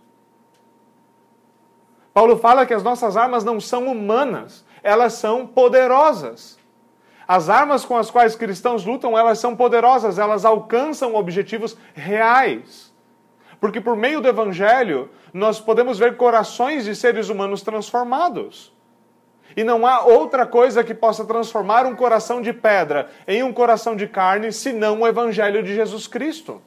[2.14, 6.58] Paulo fala que as nossas armas não são humanas, elas são poderosas.
[7.28, 12.92] As armas com as quais cristãos lutam, elas são poderosas, elas alcançam objetivos reais.
[13.60, 18.74] Porque por meio do evangelho, nós podemos ver corações de seres humanos transformados.
[19.56, 23.96] E não há outra coisa que possa transformar um coração de pedra em um coração
[23.96, 26.62] de carne senão o Evangelho de Jesus Cristo.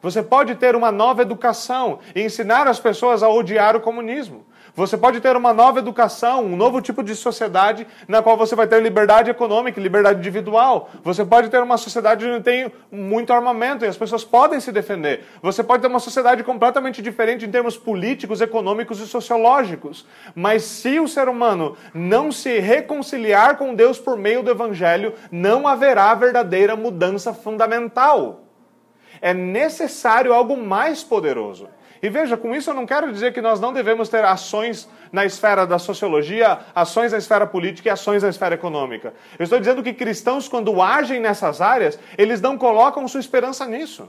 [0.00, 4.44] Você pode ter uma nova educação e ensinar as pessoas a odiar o comunismo.
[4.76, 8.66] Você pode ter uma nova educação, um novo tipo de sociedade na qual você vai
[8.66, 10.90] ter liberdade econômica, liberdade individual.
[11.04, 15.26] Você pode ter uma sociedade onde tem muito armamento e as pessoas podem se defender.
[15.40, 20.04] Você pode ter uma sociedade completamente diferente em termos políticos, econômicos e sociológicos.
[20.34, 25.68] Mas se o ser humano não se reconciliar com Deus por meio do evangelho, não
[25.68, 28.40] haverá verdadeira mudança fundamental.
[29.20, 31.68] É necessário algo mais poderoso.
[32.04, 35.24] E veja, com isso eu não quero dizer que nós não devemos ter ações na
[35.24, 39.14] esfera da sociologia, ações na esfera política e ações na esfera econômica.
[39.38, 44.06] Eu estou dizendo que cristãos, quando agem nessas áreas, eles não colocam sua esperança nisso.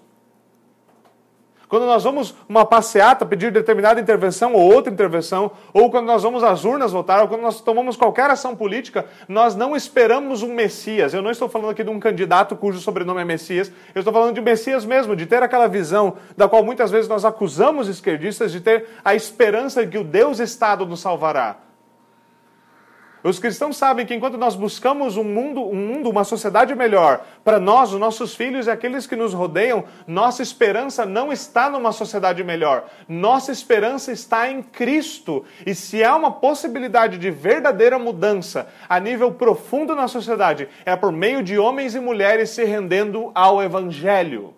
[1.76, 6.42] Quando nós vamos uma passeata pedir determinada intervenção ou outra intervenção, ou quando nós vamos
[6.42, 11.14] às urnas votar, ou quando nós tomamos qualquer ação política, nós não esperamos um Messias.
[11.14, 14.36] Eu não estou falando aqui de um candidato cujo sobrenome é Messias, eu estou falando
[14.36, 18.62] de Messias mesmo, de ter aquela visão da qual muitas vezes nós acusamos esquerdistas de
[18.62, 21.58] ter a esperança de que o Deus Estado nos salvará.
[23.26, 27.60] Os cristãos sabem que enquanto nós buscamos um mundo, um mundo, uma sociedade melhor para
[27.60, 32.44] nós, os nossos filhos e aqueles que nos rodeiam, nossa esperança não está numa sociedade
[32.44, 32.86] melhor.
[33.10, 35.44] Nossa esperança está em Cristo.
[35.66, 41.12] E se há uma possibilidade de verdadeira mudança a nível profundo na sociedade, é por
[41.12, 44.54] meio de homens e mulheres se rendendo ao evangelho.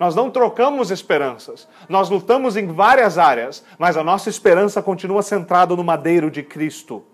[0.00, 1.68] Nós não trocamos esperanças.
[1.86, 7.04] Nós lutamos em várias áreas, mas a nossa esperança continua centrada no madeiro de Cristo.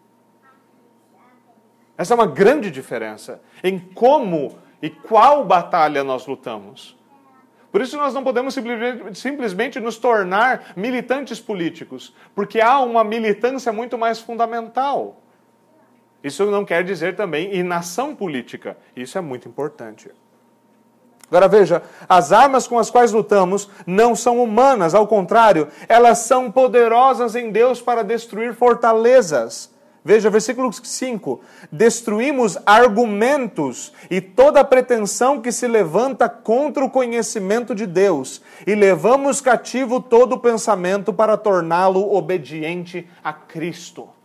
[1.99, 6.97] Essa é uma grande diferença em como e qual batalha nós lutamos.
[7.73, 8.57] Por isso nós não podemos
[9.15, 15.21] simplesmente, nos tornar militantes políticos, porque há uma militância muito mais fundamental.
[16.23, 18.79] Isso não quer dizer também inação política.
[18.95, 20.11] Isso é muito importante.
[21.29, 26.51] Agora veja, as armas com as quais lutamos não são humanas, ao contrário, elas são
[26.53, 29.75] poderosas em Deus para destruir fortalezas.
[30.05, 31.41] Veja, versículo 5:
[31.73, 39.41] Destruímos argumentos e toda pretensão que se levanta contra o conhecimento de Deus, e levamos
[39.41, 44.16] cativo todo pensamento para torná-lo obediente a Cristo.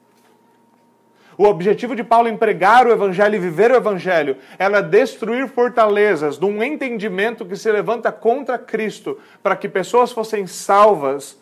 [1.38, 6.38] O objetivo de Paulo em pregar o evangelho e viver o evangelho era destruir fortalezas
[6.38, 11.40] de um entendimento que se levanta contra Cristo, para que pessoas fossem salvas,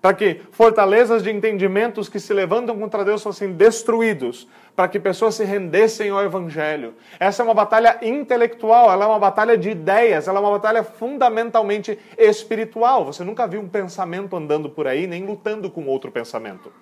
[0.00, 5.36] para que fortalezas de entendimentos que se levantam contra Deus fossem destruídos, para que pessoas
[5.36, 6.94] se rendessem ao evangelho.
[7.20, 10.82] Essa é uma batalha intelectual, ela é uma batalha de ideias, ela é uma batalha
[10.82, 13.04] fundamentalmente espiritual.
[13.04, 16.72] Você nunca viu um pensamento andando por aí nem lutando com outro pensamento.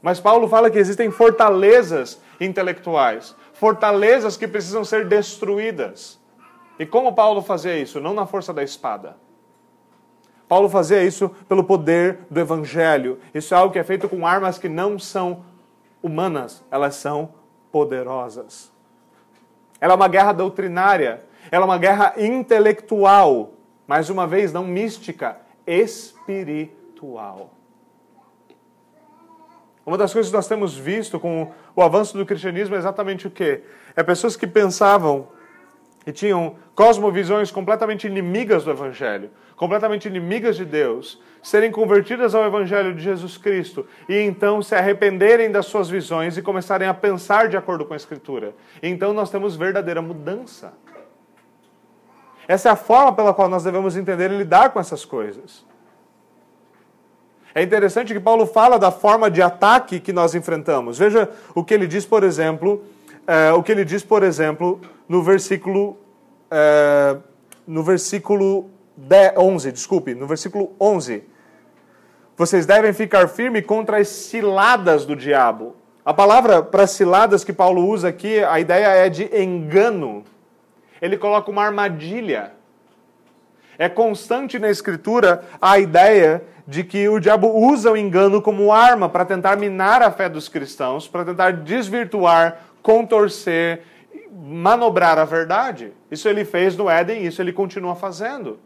[0.00, 6.18] Mas Paulo fala que existem fortalezas intelectuais, fortalezas que precisam ser destruídas.
[6.78, 8.00] E como Paulo fazia isso?
[8.00, 9.16] Não na força da espada.
[10.48, 13.18] Paulo fazia isso pelo poder do evangelho.
[13.34, 15.44] Isso é algo que é feito com armas que não são
[16.02, 17.34] humanas, elas são
[17.70, 18.72] poderosas.
[19.80, 23.52] Ela é uma guerra doutrinária, ela é uma guerra intelectual,
[23.86, 27.50] mais uma vez, não mística, espiritual.
[29.88, 33.30] Uma das coisas que nós temos visto com o avanço do cristianismo é exatamente o
[33.30, 33.62] quê?
[33.96, 35.28] É pessoas que pensavam
[36.06, 42.94] e tinham cosmovisões completamente inimigas do Evangelho, completamente inimigas de Deus, serem convertidas ao Evangelho
[42.94, 47.56] de Jesus Cristo e então se arrependerem das suas visões e começarem a pensar de
[47.56, 48.54] acordo com a Escritura.
[48.82, 50.74] Então nós temos verdadeira mudança.
[52.46, 55.66] Essa é a forma pela qual nós devemos entender e lidar com essas coisas.
[57.54, 60.98] É interessante que Paulo fala da forma de ataque que nós enfrentamos.
[60.98, 62.84] Veja o que ele diz, por exemplo,
[63.26, 65.96] é, o que ele diz, por exemplo, no versículo
[66.50, 67.16] é,
[67.66, 71.22] no versículo 10, 11, desculpe, no versículo 11.
[72.36, 75.76] Vocês devem ficar firmes contra as ciladas do diabo.
[76.04, 80.24] A palavra para ciladas que Paulo usa aqui, a ideia é de engano.
[81.02, 82.52] Ele coloca uma armadilha.
[83.76, 89.08] É constante na Escritura a ideia de que o diabo usa o engano como arma
[89.08, 93.84] para tentar minar a fé dos cristãos, para tentar desvirtuar, contorcer,
[94.30, 95.94] manobrar a verdade.
[96.10, 98.58] Isso ele fez no Éden, isso ele continua fazendo.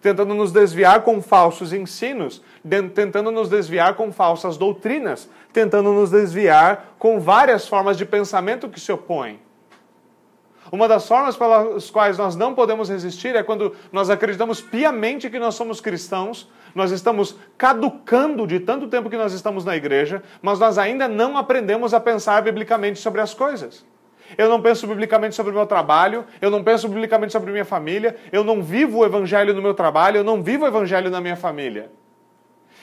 [0.00, 2.40] Tentando nos desviar com falsos ensinos,
[2.94, 8.78] tentando nos desviar com falsas doutrinas, tentando nos desviar com várias formas de pensamento que
[8.78, 9.40] se opõem.
[10.70, 15.40] Uma das formas pelas quais nós não podemos resistir é quando nós acreditamos piamente que
[15.40, 20.58] nós somos cristãos, nós estamos caducando de tanto tempo que nós estamos na igreja, mas
[20.58, 23.84] nós ainda não aprendemos a pensar biblicamente sobre as coisas.
[24.36, 28.16] Eu não penso biblicamente sobre o meu trabalho, eu não penso biblicamente sobre minha família,
[28.30, 31.36] eu não vivo o evangelho no meu trabalho, eu não vivo o evangelho na minha
[31.36, 31.90] família.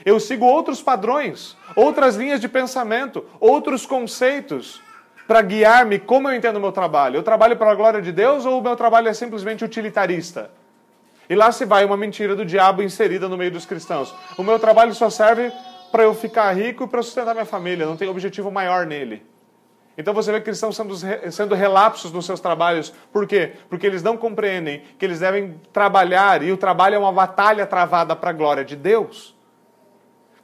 [0.04, 4.82] Eu sigo outros padrões, outras linhas de pensamento, outros conceitos
[5.28, 7.18] para guiar-me como eu entendo o meu trabalho.
[7.18, 10.52] Eu trabalho para a glória de Deus ou o meu trabalho é simplesmente utilitarista?
[11.30, 14.14] E lá se vai uma mentira do diabo inserida no meio dos cristãos.
[14.38, 15.52] O meu trabalho só serve
[15.92, 19.24] para eu ficar rico e para sustentar minha família, não tem objetivo maior nele.
[19.98, 20.94] Então você vê cristãos sendo,
[21.32, 22.94] sendo relapsos nos seus trabalhos.
[23.14, 23.54] Por quê?
[23.70, 28.16] Porque eles não compreendem que eles devem trabalhar e o trabalho é uma batalha travada
[28.16, 29.34] para a glória de Deus.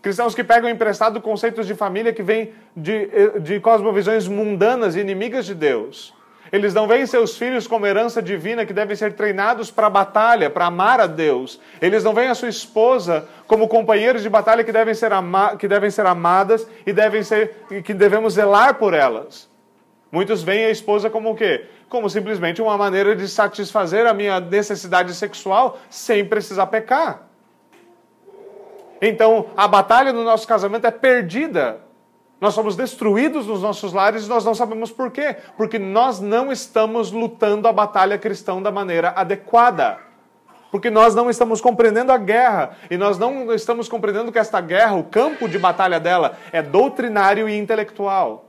[0.01, 5.45] Cristãos que pegam emprestado conceitos de família que vêm de, de cosmovisões mundanas e inimigas
[5.45, 6.13] de Deus.
[6.51, 10.49] Eles não veem seus filhos como herança divina que devem ser treinados para a batalha,
[10.49, 11.59] para amar a Deus.
[11.81, 15.67] Eles não veem a sua esposa como companheiros de batalha que devem ser, ama que
[15.67, 19.49] devem ser amadas e devem ser, que devemos zelar por elas.
[20.11, 21.65] Muitos veem a esposa como o quê?
[21.87, 27.29] Como simplesmente uma maneira de satisfazer a minha necessidade sexual sem precisar pecar.
[29.01, 31.79] Então, a batalha no nosso casamento é perdida.
[32.41, 35.37] Nós somos destruídos nos nossos lares e nós não sabemos por quê.
[35.55, 39.99] Porque nós não estamos lutando a batalha cristã da maneira adequada.
[40.71, 42.75] Porque nós não estamos compreendendo a guerra.
[42.89, 47.47] E nós não estamos compreendendo que esta guerra, o campo de batalha dela, é doutrinário
[47.47, 48.45] e intelectual.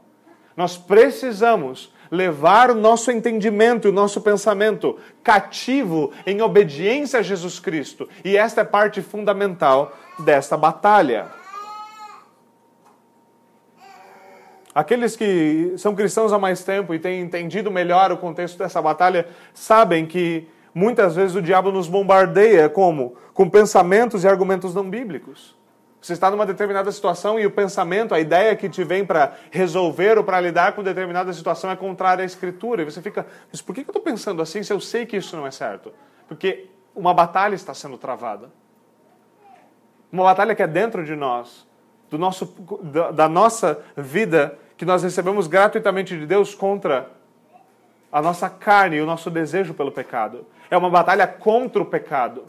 [0.56, 7.60] Nós precisamos levar o nosso entendimento e o nosso pensamento cativo em obediência a Jesus
[7.60, 8.08] Cristo.
[8.24, 11.41] E esta é parte fundamental desta batalha.
[14.74, 19.28] Aqueles que são cristãos há mais tempo e têm entendido melhor o contexto dessa batalha
[19.52, 25.54] sabem que muitas vezes o diabo nos bombardeia como com pensamentos e argumentos não bíblicos.
[26.00, 30.18] Você está numa determinada situação e o pensamento, a ideia que te vem para resolver
[30.18, 32.82] ou para lidar com determinada situação é contrária à Escritura.
[32.82, 35.36] E você fica, mas por que eu estou pensando assim se eu sei que isso
[35.36, 35.92] não é certo?
[36.26, 38.50] Porque uma batalha está sendo travada.
[40.10, 41.66] Uma batalha que é dentro de nós,
[42.10, 42.46] do nosso,
[42.82, 47.10] da, da nossa vida, que nós recebemos gratuitamente de Deus contra
[48.10, 50.46] a nossa carne e o nosso desejo pelo pecado.
[50.70, 52.44] É uma batalha contra o pecado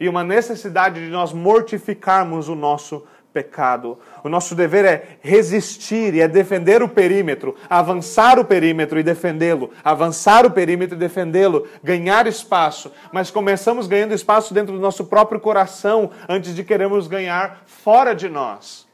[0.00, 3.98] e uma necessidade de nós mortificarmos o nosso pecado.
[4.24, 9.70] O nosso dever é resistir e é defender o perímetro, avançar o perímetro e defendê-lo,
[9.84, 12.90] avançar o perímetro e defendê-lo, ganhar espaço.
[13.12, 18.28] Mas começamos ganhando espaço dentro do nosso próprio coração antes de queremos ganhar fora de
[18.28, 18.87] nós.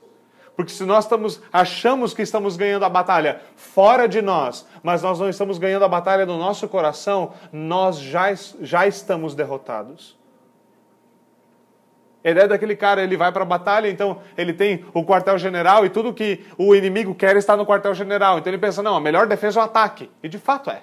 [0.56, 5.18] Porque se nós estamos, achamos que estamos ganhando a batalha fora de nós, mas nós
[5.18, 10.16] não estamos ganhando a batalha no nosso coração, nós já, já estamos derrotados.
[12.24, 15.90] A ideia daquele cara, ele vai para a batalha, então ele tem o quartel-general e
[15.90, 18.38] tudo que o inimigo quer está no quartel-general.
[18.38, 20.10] Então ele pensa, não, a melhor defesa é o ataque.
[20.22, 20.82] E de fato é.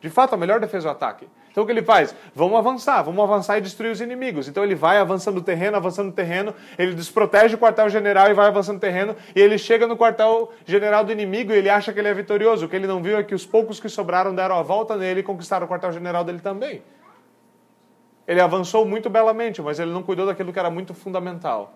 [0.00, 1.28] De fato, a melhor defesa é o ataque.
[1.52, 2.14] Então o que ele faz?
[2.34, 4.48] Vamos avançar, vamos avançar e destruir os inimigos.
[4.48, 8.46] Então ele vai avançando o terreno, avançando o terreno, ele desprotege o quartel-general e vai
[8.46, 12.08] avançando o terreno, e ele chega no quartel-general do inimigo e ele acha que ele
[12.08, 12.64] é vitorioso.
[12.64, 15.20] O que ele não viu é que os poucos que sobraram deram a volta nele
[15.20, 16.82] e conquistaram o quartel-general dele também.
[18.26, 21.74] Ele avançou muito belamente, mas ele não cuidou daquilo que era muito fundamental.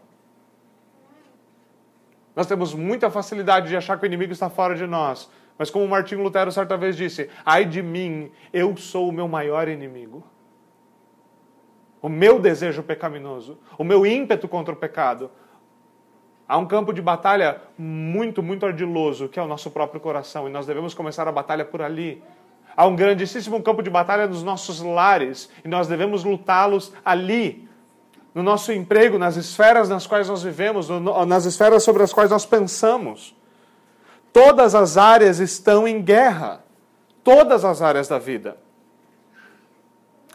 [2.35, 5.31] Nós temos muita facilidade de achar que o inimigo está fora de nós.
[5.59, 9.69] Mas como Martinho Lutero certa vez disse, ai de mim, eu sou o meu maior
[9.69, 10.23] inimigo.
[12.03, 15.31] O meu desejo pecaminoso, o meu ímpeto contra o pecado.
[16.49, 20.51] Há um campo de batalha muito, muito ardiloso, que é o nosso próprio coração, e
[20.51, 22.23] nós devemos começar a batalha por ali.
[22.77, 27.67] Há um grandíssimo campo de batalha nos nossos lares e nós devemos lutá-los ali,
[28.35, 30.89] no nosso emprego, nas esferas nas quais nós vivemos,
[31.27, 33.36] nas esferas sobre as quais nós pensamos.
[34.37, 36.63] Todas as áreas estão em guerra.
[37.25, 38.59] Todas as áreas da vida.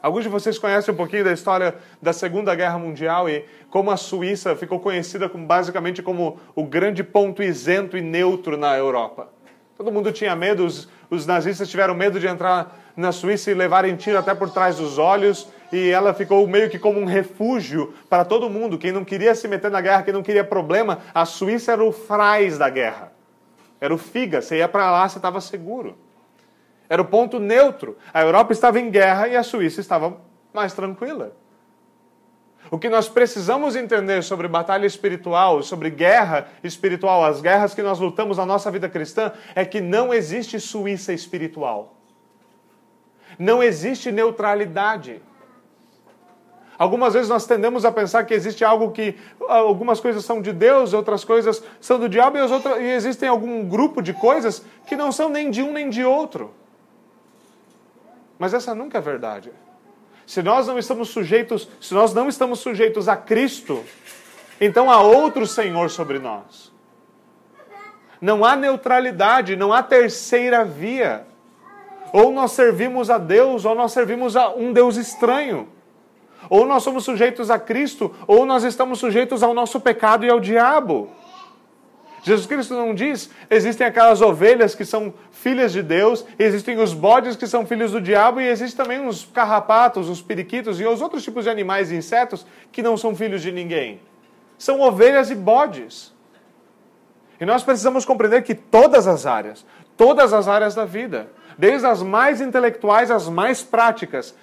[0.02, 3.98] Alguns de vocês conhecem um pouquinho da história da Segunda Guerra Mundial e como a
[3.98, 9.30] Suíça ficou conhecida como, basicamente como o grande ponto isento e neutro na Europa.
[9.78, 13.96] Todo mundo tinha medo, os, os nazistas tiveram medo de entrar na Suíça e levarem
[13.96, 18.26] tiro até por trás dos olhos, e ela ficou meio que como um refúgio para
[18.26, 18.80] todo mundo.
[18.80, 21.92] Quem não queria se meter na guerra, quem não queria problema, a Suíça era o
[21.92, 23.21] fraz da guerra.
[23.82, 25.98] Era o figa, você ia para lá, você estava seguro.
[26.88, 27.98] Era o ponto neutro.
[28.14, 30.22] A Europa estava em guerra e a Suíça estava
[30.54, 31.36] mais tranquila.
[32.70, 38.00] O que nós precisamos entender sobre batalha espiritual, sobre guerra espiritual, as guerras que nós
[38.00, 41.96] lutamos na nossa vida cristã, é que não existe Suíça espiritual.
[43.40, 45.22] Não existe neutralidade.
[46.82, 49.16] Algumas vezes nós tendemos a pensar que existe algo que
[49.48, 53.70] algumas coisas são de Deus, outras coisas são do diabo e, outras, e existem algum
[53.70, 56.52] grupo de coisas que não são nem de um nem de outro.
[58.40, 59.52] Mas essa nunca é verdade.
[60.26, 63.84] Se nós não estamos sujeitos, se nós não estamos sujeitos a Cristo,
[64.60, 66.72] então há outro Senhor sobre nós.
[68.20, 71.28] Não há neutralidade, não há terceira via.
[72.12, 75.70] Ou nós servimos a Deus, ou nós servimos a um Deus estranho.
[76.50, 80.40] Ou nós somos sujeitos a Cristo, ou nós estamos sujeitos ao nosso pecado e ao
[80.40, 81.10] diabo.
[82.24, 87.36] Jesus Cristo não diz, existem aquelas ovelhas que são filhas de Deus, existem os bodes
[87.36, 91.24] que são filhos do diabo, e existem também os carrapatos, os periquitos e os outros
[91.24, 94.00] tipos de animais e insetos que não são filhos de ninguém.
[94.58, 96.14] São ovelhas e bodes.
[97.40, 99.66] E nós precisamos compreender que todas as áreas,
[99.98, 101.28] todas as áreas da vida,
[101.58, 104.36] desde as mais intelectuais às mais práticas,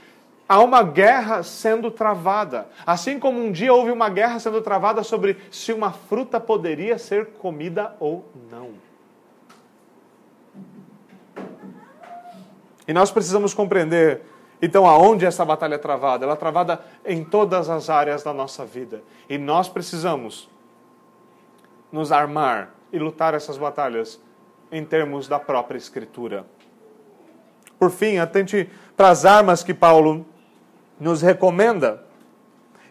[0.49, 2.69] há uma guerra sendo travada.
[2.87, 7.27] Assim como um dia houve uma guerra sendo travada sobre se uma fruta poderia ser
[7.33, 8.71] comida ou não.
[12.87, 14.23] E nós precisamos compreender,
[14.63, 16.25] então, aonde essa batalha é travada.
[16.25, 19.03] Ela é travada em todas as áreas da nossa vida.
[19.29, 20.49] E nós precisamos
[21.93, 24.19] nos armar e lutar essas batalhas
[24.73, 26.47] em termos da própria Escritura.
[27.79, 30.27] Por fim, atente para as armas que Paulo
[31.01, 32.03] nos recomenda.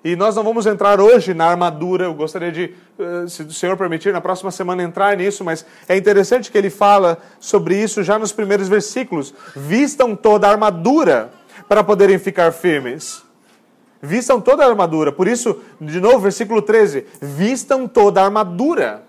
[0.04, 3.76] E nós não vamos entrar hoje na armadura, eu gostaria de, eh, se o Senhor
[3.76, 8.18] permitir, na próxima semana entrar nisso, mas é interessante que ele fala sobre isso já
[8.18, 9.34] nos primeiros versículos.
[9.56, 11.32] Vistam toda a armadura
[11.68, 13.24] para poderem ficar firmes.
[14.02, 15.12] Vistam toda a armadura.
[15.12, 19.04] Por isso, de novo, versículo 13: vistam toda a armadura.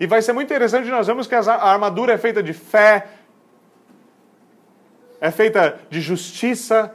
[0.00, 3.06] E vai ser muito interessante nós vemos que a armadura é feita de fé,
[5.20, 6.92] é feita de justiça,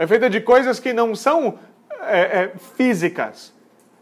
[0.00, 1.58] é feita de coisas que não são
[2.00, 3.52] é, é, físicas.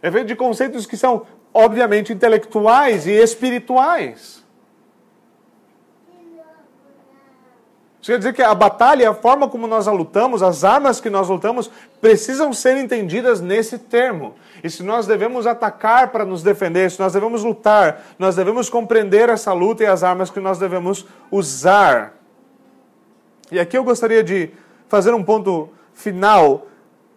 [0.01, 4.47] É feita de conceitos que são, obviamente, intelectuais e espirituais.
[8.01, 11.11] Isso quer dizer que a batalha, a forma como nós a lutamos, as armas que
[11.11, 11.69] nós lutamos,
[12.01, 14.37] precisam ser entendidas nesse termo.
[14.63, 19.29] E se nós devemos atacar para nos defender, se nós devemos lutar, nós devemos compreender
[19.31, 22.15] essa luta e as armas que nós devemos usar.
[23.51, 24.51] E aqui eu gostaria de
[24.89, 26.69] fazer um ponto final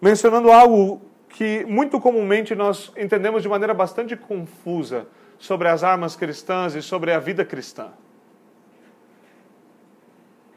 [0.02, 5.08] mencionando algo que muito comumente nós entendemos de maneira bastante confusa
[5.38, 7.90] sobre as armas cristãs e sobre a vida cristã.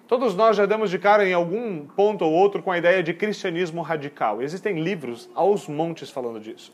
[0.09, 3.13] Todos nós já demos de cara em algum ponto ou outro com a ideia de
[3.13, 4.41] cristianismo radical.
[4.41, 6.73] Existem livros aos montes falando disso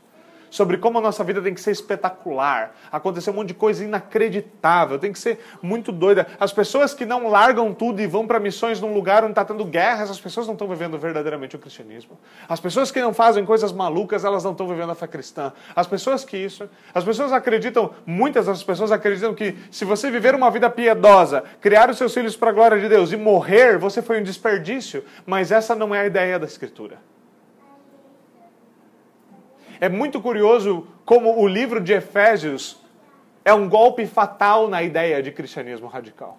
[0.51, 4.99] sobre como a nossa vida tem que ser espetacular, acontecer um monte de coisa inacreditável,
[4.99, 6.27] tem que ser muito doida.
[6.39, 9.65] As pessoas que não largam tudo e vão para missões num lugar onde está tendo
[9.65, 12.19] guerras, as pessoas não estão vivendo verdadeiramente o cristianismo.
[12.49, 15.53] As pessoas que não fazem coisas malucas, elas não estão vivendo a fé cristã.
[15.75, 20.35] As pessoas que isso, as pessoas acreditam, muitas das pessoas acreditam que se você viver
[20.35, 24.03] uma vida piedosa, criar os seus filhos para a glória de Deus e morrer, você
[24.03, 26.99] foi um desperdício, mas essa não é a ideia da Escritura.
[29.81, 32.78] É muito curioso como o livro de Efésios
[33.45, 36.39] é um golpe fatal na ideia de cristianismo radical.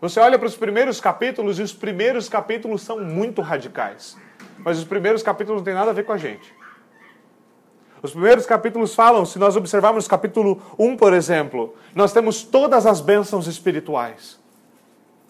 [0.00, 4.16] Você olha para os primeiros capítulos e os primeiros capítulos são muito radicais.
[4.58, 6.52] Mas os primeiros capítulos não têm nada a ver com a gente.
[8.02, 13.00] Os primeiros capítulos falam, se nós observarmos capítulo 1, por exemplo, nós temos todas as
[13.00, 14.40] bênçãos espirituais.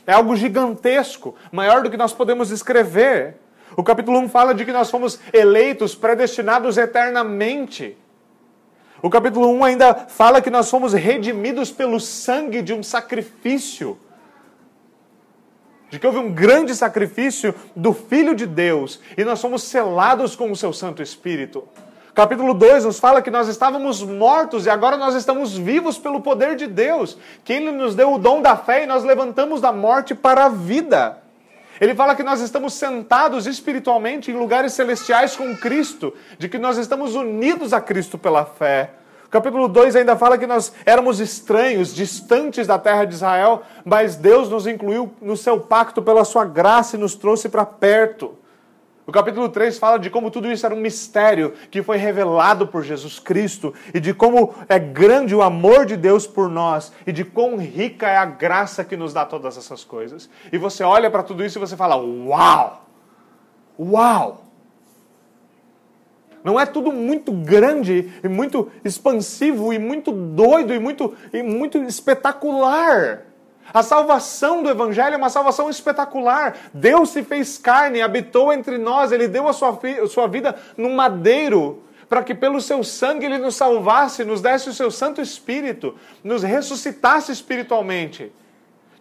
[0.06, 3.41] É algo gigantesco, maior do que nós podemos escrever.
[3.76, 7.96] O capítulo 1 fala de que nós fomos eleitos, predestinados eternamente.
[9.00, 13.98] O capítulo 1 ainda fala que nós fomos redimidos pelo sangue de um sacrifício.
[15.90, 20.50] De que houve um grande sacrifício do Filho de Deus e nós fomos selados com
[20.50, 21.66] o seu Santo Espírito.
[22.14, 26.56] Capítulo 2 nos fala que nós estávamos mortos e agora nós estamos vivos pelo poder
[26.56, 30.14] de Deus, que Ele nos deu o dom da fé e nós levantamos da morte
[30.14, 31.21] para a vida.
[31.82, 36.78] Ele fala que nós estamos sentados espiritualmente em lugares celestiais com Cristo, de que nós
[36.78, 38.90] estamos unidos a Cristo pela fé.
[39.28, 44.48] Capítulo 2 ainda fala que nós éramos estranhos, distantes da terra de Israel, mas Deus
[44.48, 48.38] nos incluiu no seu pacto pela sua graça e nos trouxe para perto.
[49.04, 52.84] O capítulo 3 fala de como tudo isso era um mistério que foi revelado por
[52.84, 57.24] Jesus Cristo e de como é grande o amor de Deus por nós e de
[57.24, 60.30] quão rica é a graça que nos dá todas essas coisas.
[60.52, 62.86] E você olha para tudo isso e você fala: Uau!
[63.76, 64.44] Uau!
[66.44, 71.78] Não é tudo muito grande e muito expansivo e muito doido e muito, e muito
[71.78, 73.31] espetacular.
[73.72, 76.56] A salvação do Evangelho é uma salvação espetacular.
[76.74, 81.82] Deus se fez carne, habitou entre nós, Ele deu a sua, sua vida num madeiro,
[82.08, 86.42] para que pelo seu sangue Ele nos salvasse, nos desse o seu Santo Espírito, nos
[86.42, 88.30] ressuscitasse espiritualmente.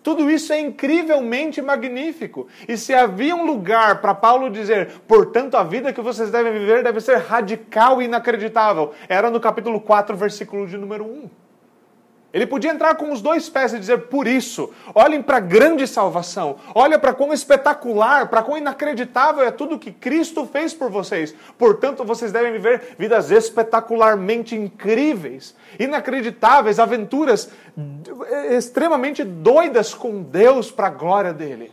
[0.04, 2.48] Tudo isso é incrivelmente magnífico.
[2.68, 6.84] E se havia um lugar para Paulo dizer, portanto, a vida que vocês devem viver
[6.84, 11.41] deve ser radical e inacreditável, era no capítulo 4, versículo de número 1.
[12.34, 15.86] Ele podia entrar com os dois pés e dizer, por isso, olhem para a grande
[15.86, 21.36] salvação, olha para quão espetacular, para quão inacreditável é tudo que Cristo fez por vocês.
[21.58, 27.50] Portanto, vocês devem viver vidas espetacularmente incríveis, inacreditáveis, aventuras
[28.50, 31.72] extremamente doidas com Deus para a glória dele.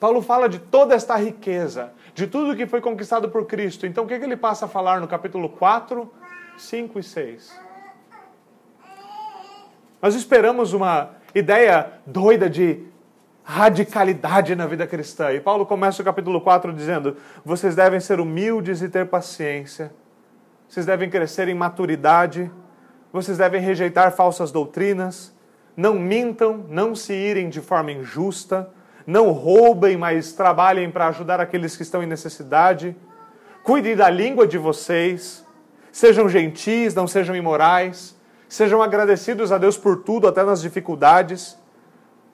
[0.00, 3.86] Paulo fala de toda esta riqueza, de tudo que foi conquistado por Cristo.
[3.86, 6.10] Então, o que, ele passa a falar no capítulo 4,
[6.56, 7.67] 5 e 6?
[10.00, 12.84] Nós esperamos uma ideia doida de
[13.42, 15.32] radicalidade na vida cristã.
[15.32, 19.90] E Paulo começa o capítulo 4 dizendo: Vocês devem ser humildes e ter paciência,
[20.68, 22.48] vocês devem crescer em maturidade,
[23.12, 25.34] vocês devem rejeitar falsas doutrinas,
[25.76, 28.70] não mintam, não se irem de forma injusta,
[29.04, 32.94] não roubem, mas trabalhem para ajudar aqueles que estão em necessidade,
[33.64, 35.44] cuidem da língua de vocês,
[35.90, 38.16] sejam gentis, não sejam imorais
[38.48, 41.58] Sejam agradecidos a Deus por tudo, até nas dificuldades.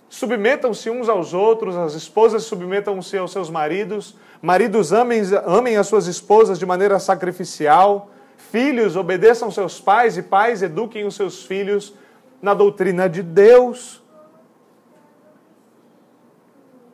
[0.09, 4.15] Submetam-se uns aos outros, as esposas submetam-se aos seus maridos.
[4.41, 8.11] Maridos amem, amem as suas esposas de maneira sacrificial.
[8.37, 11.95] Filhos obedeçam seus pais e pais eduquem os seus filhos
[12.41, 14.01] na doutrina de Deus.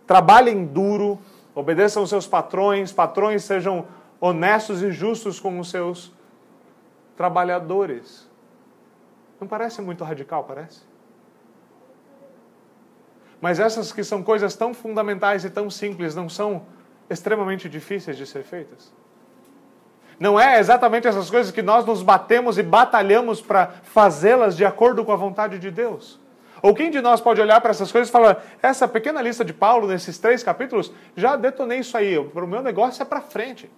[0.07, 1.18] Trabalhem duro,
[1.55, 3.85] obedeçam seus patrões, patrões sejam
[4.18, 6.11] honestos e justos com os seus
[7.16, 8.30] trabalhadores.
[9.41, 10.80] Não parece muito radical, parece?
[13.41, 16.66] Mas essas que são coisas tão fundamentais e tão simples não são
[17.09, 18.93] extremamente difíceis de ser feitas?
[20.18, 25.03] Não é exatamente essas coisas que nós nos batemos e batalhamos para fazê-las de acordo
[25.03, 26.20] com a vontade de Deus?
[26.61, 29.55] Ou quem de nós pode olhar para essas coisas e falar: essa pequena lista de
[29.55, 33.70] Paulo nesses três capítulos, já detonei isso aí, o meu negócio é para frente.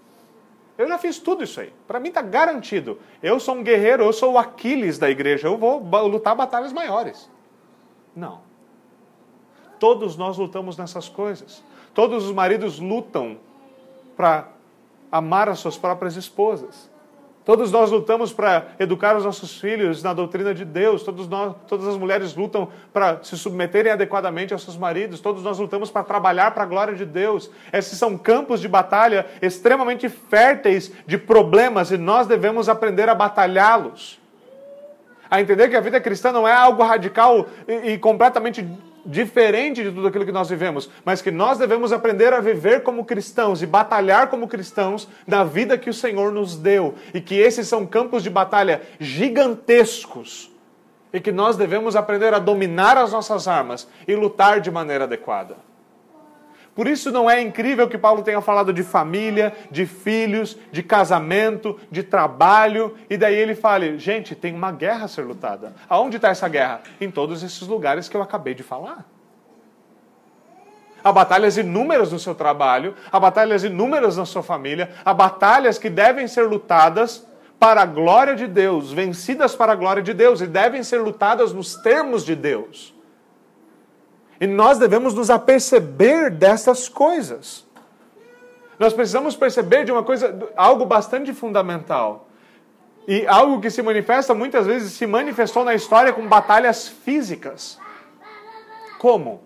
[0.82, 1.72] Eu já fiz tudo isso aí.
[1.86, 2.98] Para mim está garantido.
[3.22, 5.46] Eu sou um guerreiro, eu sou o Aquiles da igreja.
[5.46, 5.78] Eu vou
[6.08, 7.30] lutar batalhas maiores.
[8.14, 8.40] Não.
[9.78, 11.62] Todos nós lutamos nessas coisas.
[11.94, 13.38] Todos os maridos lutam
[14.16, 14.48] para
[15.10, 16.90] amar as suas próprias esposas.
[17.45, 21.03] Todos nós lutamos para educar os nossos filhos na doutrina de Deus.
[21.03, 25.20] Todos nós, todas as mulheres lutam para se submeterem adequadamente aos seus maridos.
[25.20, 27.51] Todos nós lutamos para trabalhar para a glória de Deus.
[27.72, 34.20] Esses são campos de batalha extremamente férteis de problemas e nós devemos aprender a batalhá-los.
[35.28, 38.64] A entender que a vida cristã não é algo radical e, e completamente
[39.05, 43.05] diferente de tudo aquilo que nós vivemos, mas que nós devemos aprender a viver como
[43.05, 47.66] cristãos e batalhar como cristãos na vida que o Senhor nos deu, e que esses
[47.66, 50.50] são campos de batalha gigantescos,
[51.12, 55.57] e que nós devemos aprender a dominar as nossas armas e lutar de maneira adequada.
[56.74, 61.78] Por isso não é incrível que Paulo tenha falado de família, de filhos, de casamento,
[61.90, 65.74] de trabalho, e daí ele fale: gente, tem uma guerra a ser lutada.
[65.88, 66.80] Aonde está essa guerra?
[67.00, 69.04] Em todos esses lugares que eu acabei de falar.
[71.04, 75.90] Há batalhas inúmeras no seu trabalho, há batalhas inúmeras na sua família, há batalhas que
[75.90, 77.26] devem ser lutadas
[77.58, 81.52] para a glória de Deus, vencidas para a glória de Deus, e devem ser lutadas
[81.52, 82.94] nos termos de Deus.
[84.43, 87.64] E nós devemos nos aperceber dessas coisas.
[88.76, 92.26] Nós precisamos perceber de uma coisa, algo bastante fundamental.
[93.07, 97.78] E algo que se manifesta muitas vezes se manifestou na história com batalhas físicas.
[98.99, 99.40] Como?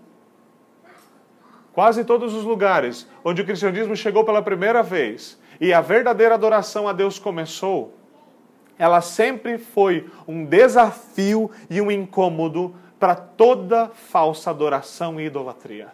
[1.75, 6.89] Quase todos os lugares onde o cristianismo chegou pela primeira vez e a verdadeira adoração
[6.89, 7.93] a Deus começou,
[8.79, 15.89] ela sempre foi um desafio e um incômodo para toda falsa adoração e idolatria.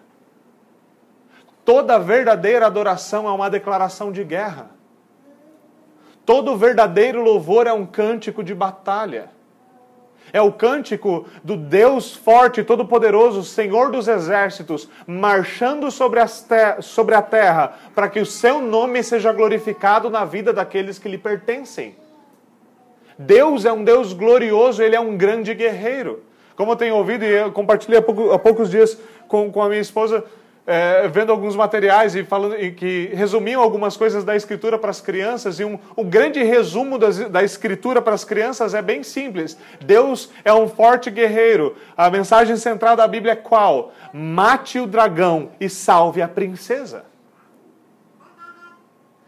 [1.64, 4.70] Toda verdadeira adoração é uma declaração de guerra.
[6.24, 9.30] Todo verdadeiro louvor é um cântico de batalha.
[10.32, 16.20] É o cântico do Deus forte, todo-poderoso, Senhor dos exércitos, marchando sobre,
[16.80, 21.18] sobre a terra, para que o seu nome seja glorificado na vida daqueles que lhe
[21.18, 21.96] pertencem.
[23.18, 26.24] Deus é um Deus glorioso, ele é um grande guerreiro.
[26.56, 28.98] Como eu tenho ouvido, e eu compartilhei há, pouco, há poucos dias
[29.28, 30.24] com, com a minha esposa,
[30.66, 35.00] é, vendo alguns materiais e falando e que resumiam algumas coisas da escritura para as
[35.00, 39.58] crianças e um, um grande resumo das, da escritura para as crianças é bem simples.
[39.84, 41.76] Deus é um forte guerreiro.
[41.96, 43.92] A mensagem central da Bíblia é qual?
[44.12, 47.04] Mate o dragão e salve a princesa.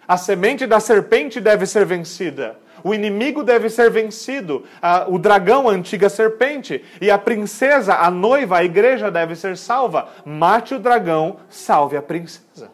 [0.06, 2.58] A semente da serpente deve ser vencida.
[2.84, 4.64] O inimigo deve ser vencido.
[5.08, 6.84] o dragão, a antiga serpente.
[7.00, 10.08] E a princesa, a noiva, a igreja deve ser salva.
[10.24, 12.73] Mate o dragão, salve a princesa.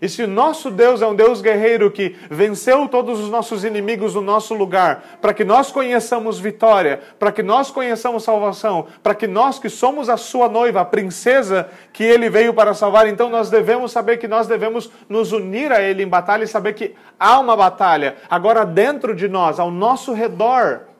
[0.00, 4.14] E se o nosso Deus é um Deus guerreiro que venceu todos os nossos inimigos
[4.14, 9.26] no nosso lugar, para que nós conheçamos vitória, para que nós conheçamos salvação, para que
[9.26, 13.48] nós que somos a sua noiva, a princesa que ele veio para salvar, então nós
[13.48, 17.38] devemos saber que nós devemos nos unir a ele em batalha e saber que há
[17.38, 20.95] uma batalha agora dentro de nós, ao nosso redor.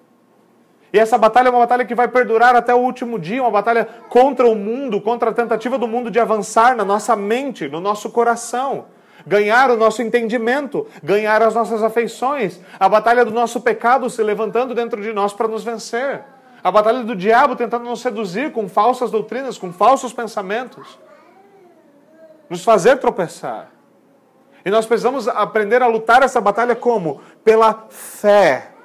[0.96, 3.86] E essa batalha é uma batalha que vai perdurar até o último dia, uma batalha
[4.08, 8.08] contra o mundo, contra a tentativa do mundo de avançar na nossa mente, no nosso
[8.08, 8.86] coração.
[9.26, 14.74] Ganhar o nosso entendimento, ganhar as nossas afeições, a batalha do nosso pecado se levantando
[14.74, 16.24] dentro de nós para nos vencer,
[16.64, 20.98] a batalha do diabo tentando nos seduzir com falsas doutrinas, com falsos pensamentos,
[22.48, 23.68] nos fazer tropeçar.
[24.64, 27.20] E nós precisamos aprender a lutar essa batalha como?
[27.44, 28.75] Pela fé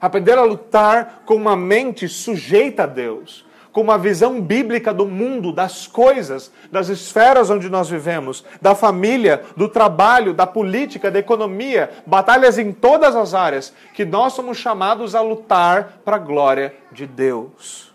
[0.00, 5.52] Aprender a lutar com uma mente sujeita a Deus, com uma visão bíblica do mundo,
[5.52, 11.90] das coisas, das esferas onde nós vivemos, da família, do trabalho, da política, da economia,
[12.06, 17.06] batalhas em todas as áreas, que nós somos chamados a lutar para a glória de
[17.06, 17.94] Deus.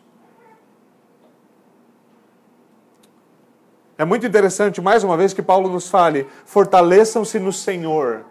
[3.97, 8.25] É muito interessante, mais uma vez, que Paulo nos fale: fortaleçam-se no Senhor.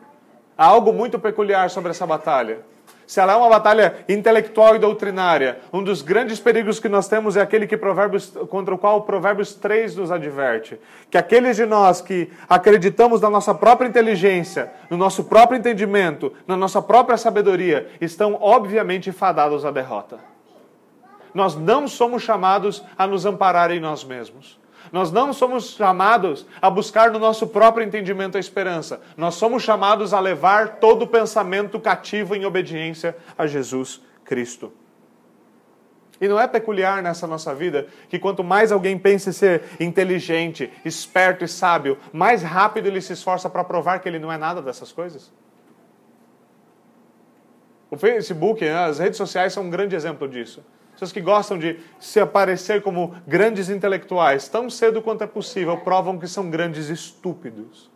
[0.57, 2.61] Há algo muito peculiar sobre essa batalha
[3.11, 7.37] se ela é uma batalha intelectual e doutrinária, um dos grandes perigos que nós temos
[7.37, 10.79] é aquele que provérbios, contra o qual o Provérbios 3 nos adverte.
[11.11, 16.57] Que aqueles de nós que acreditamos na nossa própria inteligência, no nosso próprio entendimento, na
[16.57, 20.21] nossa própria sabedoria, estão obviamente fadados à derrota.
[21.35, 24.57] Nós não somos chamados a nos amparar em nós mesmos.
[24.93, 29.01] Nós não somos chamados a buscar no nosso próprio entendimento a esperança.
[29.17, 34.73] Nós somos chamados a levar todo pensamento cativo em obediência a Jesus Cristo.
[36.21, 41.45] E não é peculiar nessa nossa vida que quanto mais alguém pense ser inteligente, esperto
[41.45, 44.93] e sábio, mais rápido ele se esforça para provar que ele não é nada dessas
[44.93, 45.33] coisas?
[47.91, 50.63] O Facebook, as redes sociais são um grande exemplo disso
[51.01, 56.19] pessoas que gostam de se aparecer como grandes intelectuais, tão cedo quanto é possível, provam
[56.19, 57.91] que são grandes estúpidos.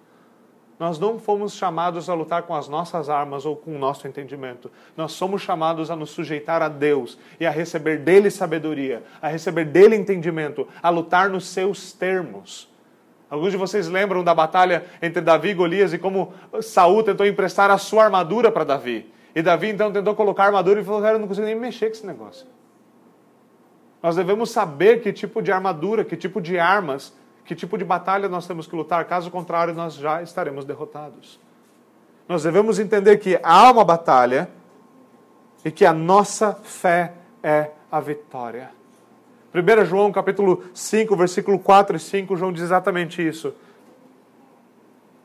[0.79, 4.71] Nós não fomos chamados a lutar com as nossas armas ou com o nosso entendimento.
[4.97, 9.67] Nós somos chamados a nos sujeitar a Deus e a receber dele sabedoria, a receber
[9.67, 12.73] dele entendimento, a lutar nos seus termos.
[13.29, 16.33] Alguns de vocês lembram da batalha entre Davi e Golias e como
[16.63, 19.13] Saul tentou emprestar a sua armadura para Davi.
[19.35, 21.87] E Davi então tentou colocar a armadura e falou: Cara, eu não consigo nem mexer
[21.87, 22.54] com esse negócio.
[24.05, 28.29] Nós devemos saber que tipo de armadura, que tipo de armas, que tipo de batalha
[28.29, 31.41] nós temos que lutar, caso contrário, nós já estaremos derrotados.
[32.29, 34.51] Nós devemos entender que há uma batalha
[35.65, 38.71] e que a nossa fé é a vitória.
[39.55, 43.55] 1 João capítulo 5, versículo 4 e 5, João diz exatamente isso.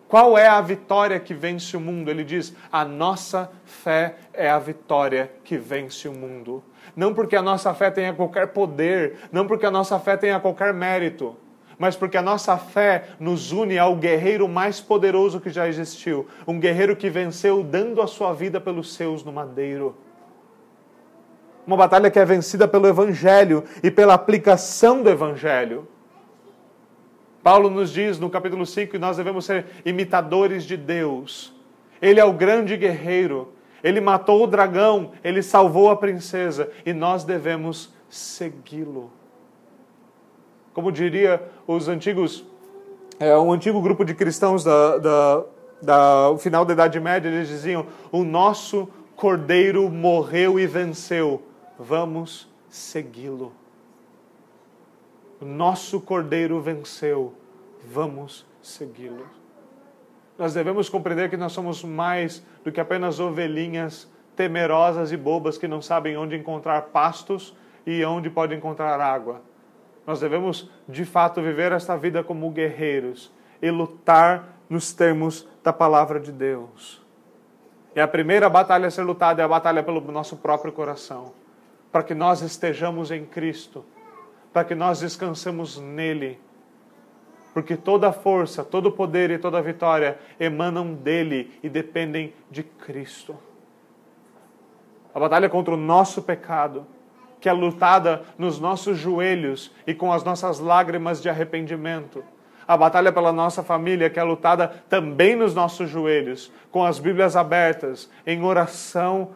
[0.07, 2.09] Qual é a vitória que vence o mundo?
[2.09, 6.63] Ele diz: a nossa fé é a vitória que vence o mundo
[6.99, 10.73] não porque a nossa fé tenha qualquer poder, não porque a nossa fé tenha qualquer
[10.73, 11.33] mérito,
[11.77, 16.59] mas porque a nossa fé nos une ao guerreiro mais poderoso que já existiu, um
[16.59, 19.95] guerreiro que venceu dando a sua vida pelos seus no madeiro.
[21.65, 25.87] Uma batalha que é vencida pelo Evangelho e pela aplicação do Evangelho.
[27.41, 31.55] Paulo nos diz no capítulo 5 que nós devemos ser imitadores de Deus.
[32.01, 37.23] Ele é o grande guerreiro ele matou o dragão, ele salvou a princesa e nós
[37.23, 39.11] devemos segui-lo.
[40.73, 42.45] Como diria os antigos,
[43.19, 45.43] é, um antigo grupo de cristãos da, da,
[45.81, 51.41] da final da Idade Média, eles diziam: O nosso cordeiro morreu e venceu,
[51.77, 53.51] vamos segui-lo.
[55.41, 57.33] O nosso cordeiro venceu,
[57.83, 59.38] vamos segui-lo.
[60.39, 65.67] Nós devemos compreender que nós somos mais do que apenas ovelhinhas temerosas e bobas que
[65.67, 67.53] não sabem onde encontrar pastos
[67.85, 69.41] e onde pode encontrar água.
[70.07, 73.29] Nós devemos, de fato, viver esta vida como guerreiros
[73.61, 77.05] e lutar nos termos da palavra de Deus.
[77.93, 81.33] E a primeira batalha a ser lutada é a batalha pelo nosso próprio coração,
[81.91, 83.83] para que nós estejamos em Cristo,
[84.53, 86.39] para que nós descansemos nele
[87.53, 93.35] porque toda força, todo poder e toda vitória emanam dele e dependem de Cristo.
[95.13, 96.85] A batalha contra o nosso pecado,
[97.39, 102.23] que é lutada nos nossos joelhos e com as nossas lágrimas de arrependimento.
[102.67, 107.35] A batalha pela nossa família, que é lutada também nos nossos joelhos, com as Bíblias
[107.35, 109.31] abertas, em oração,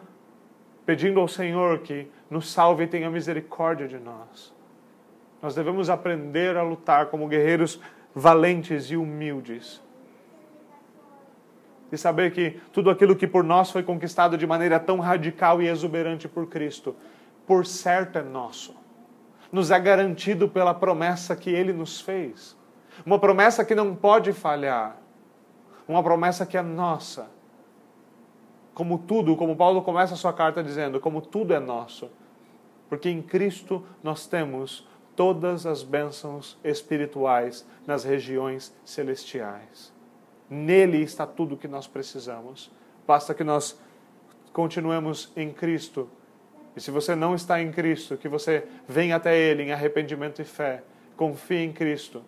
[0.86, 4.54] pedindo ao Senhor que nos salve e tenha misericórdia de nós.
[5.42, 7.80] Nós devemos aprender a lutar como guerreiros
[8.14, 9.82] valentes e humildes.
[11.90, 15.68] E saber que tudo aquilo que por nós foi conquistado de maneira tão radical e
[15.68, 16.94] exuberante por Cristo
[17.46, 18.74] por certo é nosso.
[19.52, 22.56] Nos é garantido pela promessa que ele nos fez.
[23.04, 24.96] Uma promessa que não pode falhar.
[25.86, 27.28] Uma promessa que é nossa.
[28.72, 32.10] Como tudo, como Paulo começa a sua carta dizendo, como tudo é nosso.
[32.88, 34.86] Porque em Cristo nós temos
[35.16, 39.92] todas as bênçãos espirituais nas regiões celestiais.
[40.48, 42.70] Nele está tudo o que nós precisamos.
[43.06, 43.78] Basta que nós
[44.52, 46.08] continuemos em Cristo
[46.76, 50.44] e se você não está em Cristo, que você venha até Ele em arrependimento e
[50.44, 50.82] fé,
[51.16, 52.22] confie em Cristo.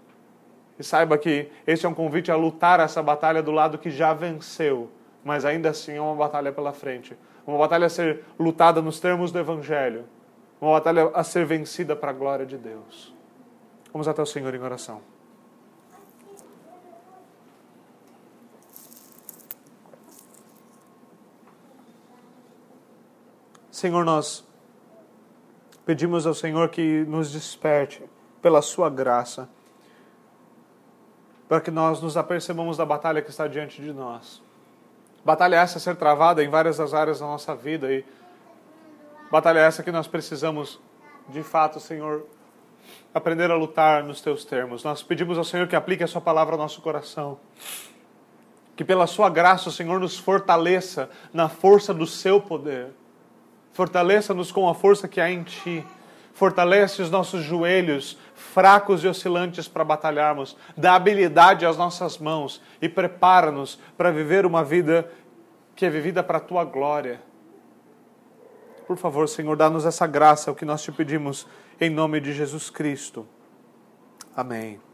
[0.79, 4.13] E saiba que esse é um convite a lutar essa batalha do lado que já
[4.13, 4.91] venceu,
[5.25, 7.17] mas ainda assim é uma batalha pela frente.
[7.47, 10.05] Uma batalha a ser lutada nos termos do Evangelho.
[10.61, 13.15] Uma batalha a ser vencida para a glória de Deus.
[13.93, 15.03] Vamos até o Senhor em oração.
[23.71, 24.43] Senhor, nós
[25.85, 28.03] pedimos ao Senhor que nos desperte
[28.41, 29.49] pela Sua graça,
[31.47, 34.43] para que nós nos apercebamos da batalha que está diante de nós.
[35.23, 38.03] Batalha essa a ser travada em várias das áreas da nossa vida e
[39.31, 40.81] batalha essa que nós precisamos,
[41.29, 42.27] de fato, Senhor,
[43.15, 44.85] aprender a lutar nos teus termos.
[44.85, 47.39] Nós pedimos ao Senhor que aplique a sua palavra ao nosso coração.
[48.75, 52.93] Que pela sua graça o Senhor nos fortaleça na força do seu poder
[53.77, 55.85] Fortaleça-nos com a força que há em Ti.
[56.33, 60.57] Fortalece os nossos joelhos fracos e oscilantes para batalharmos.
[60.75, 65.07] Dá habilidade às nossas mãos e prepara-nos para viver uma vida
[65.75, 67.21] que é vivida para a Tua glória.
[68.87, 71.47] Por favor, Senhor, dá-nos essa graça, é o que nós te pedimos,
[71.81, 73.27] em nome de Jesus Cristo.
[74.35, 74.86] Amém.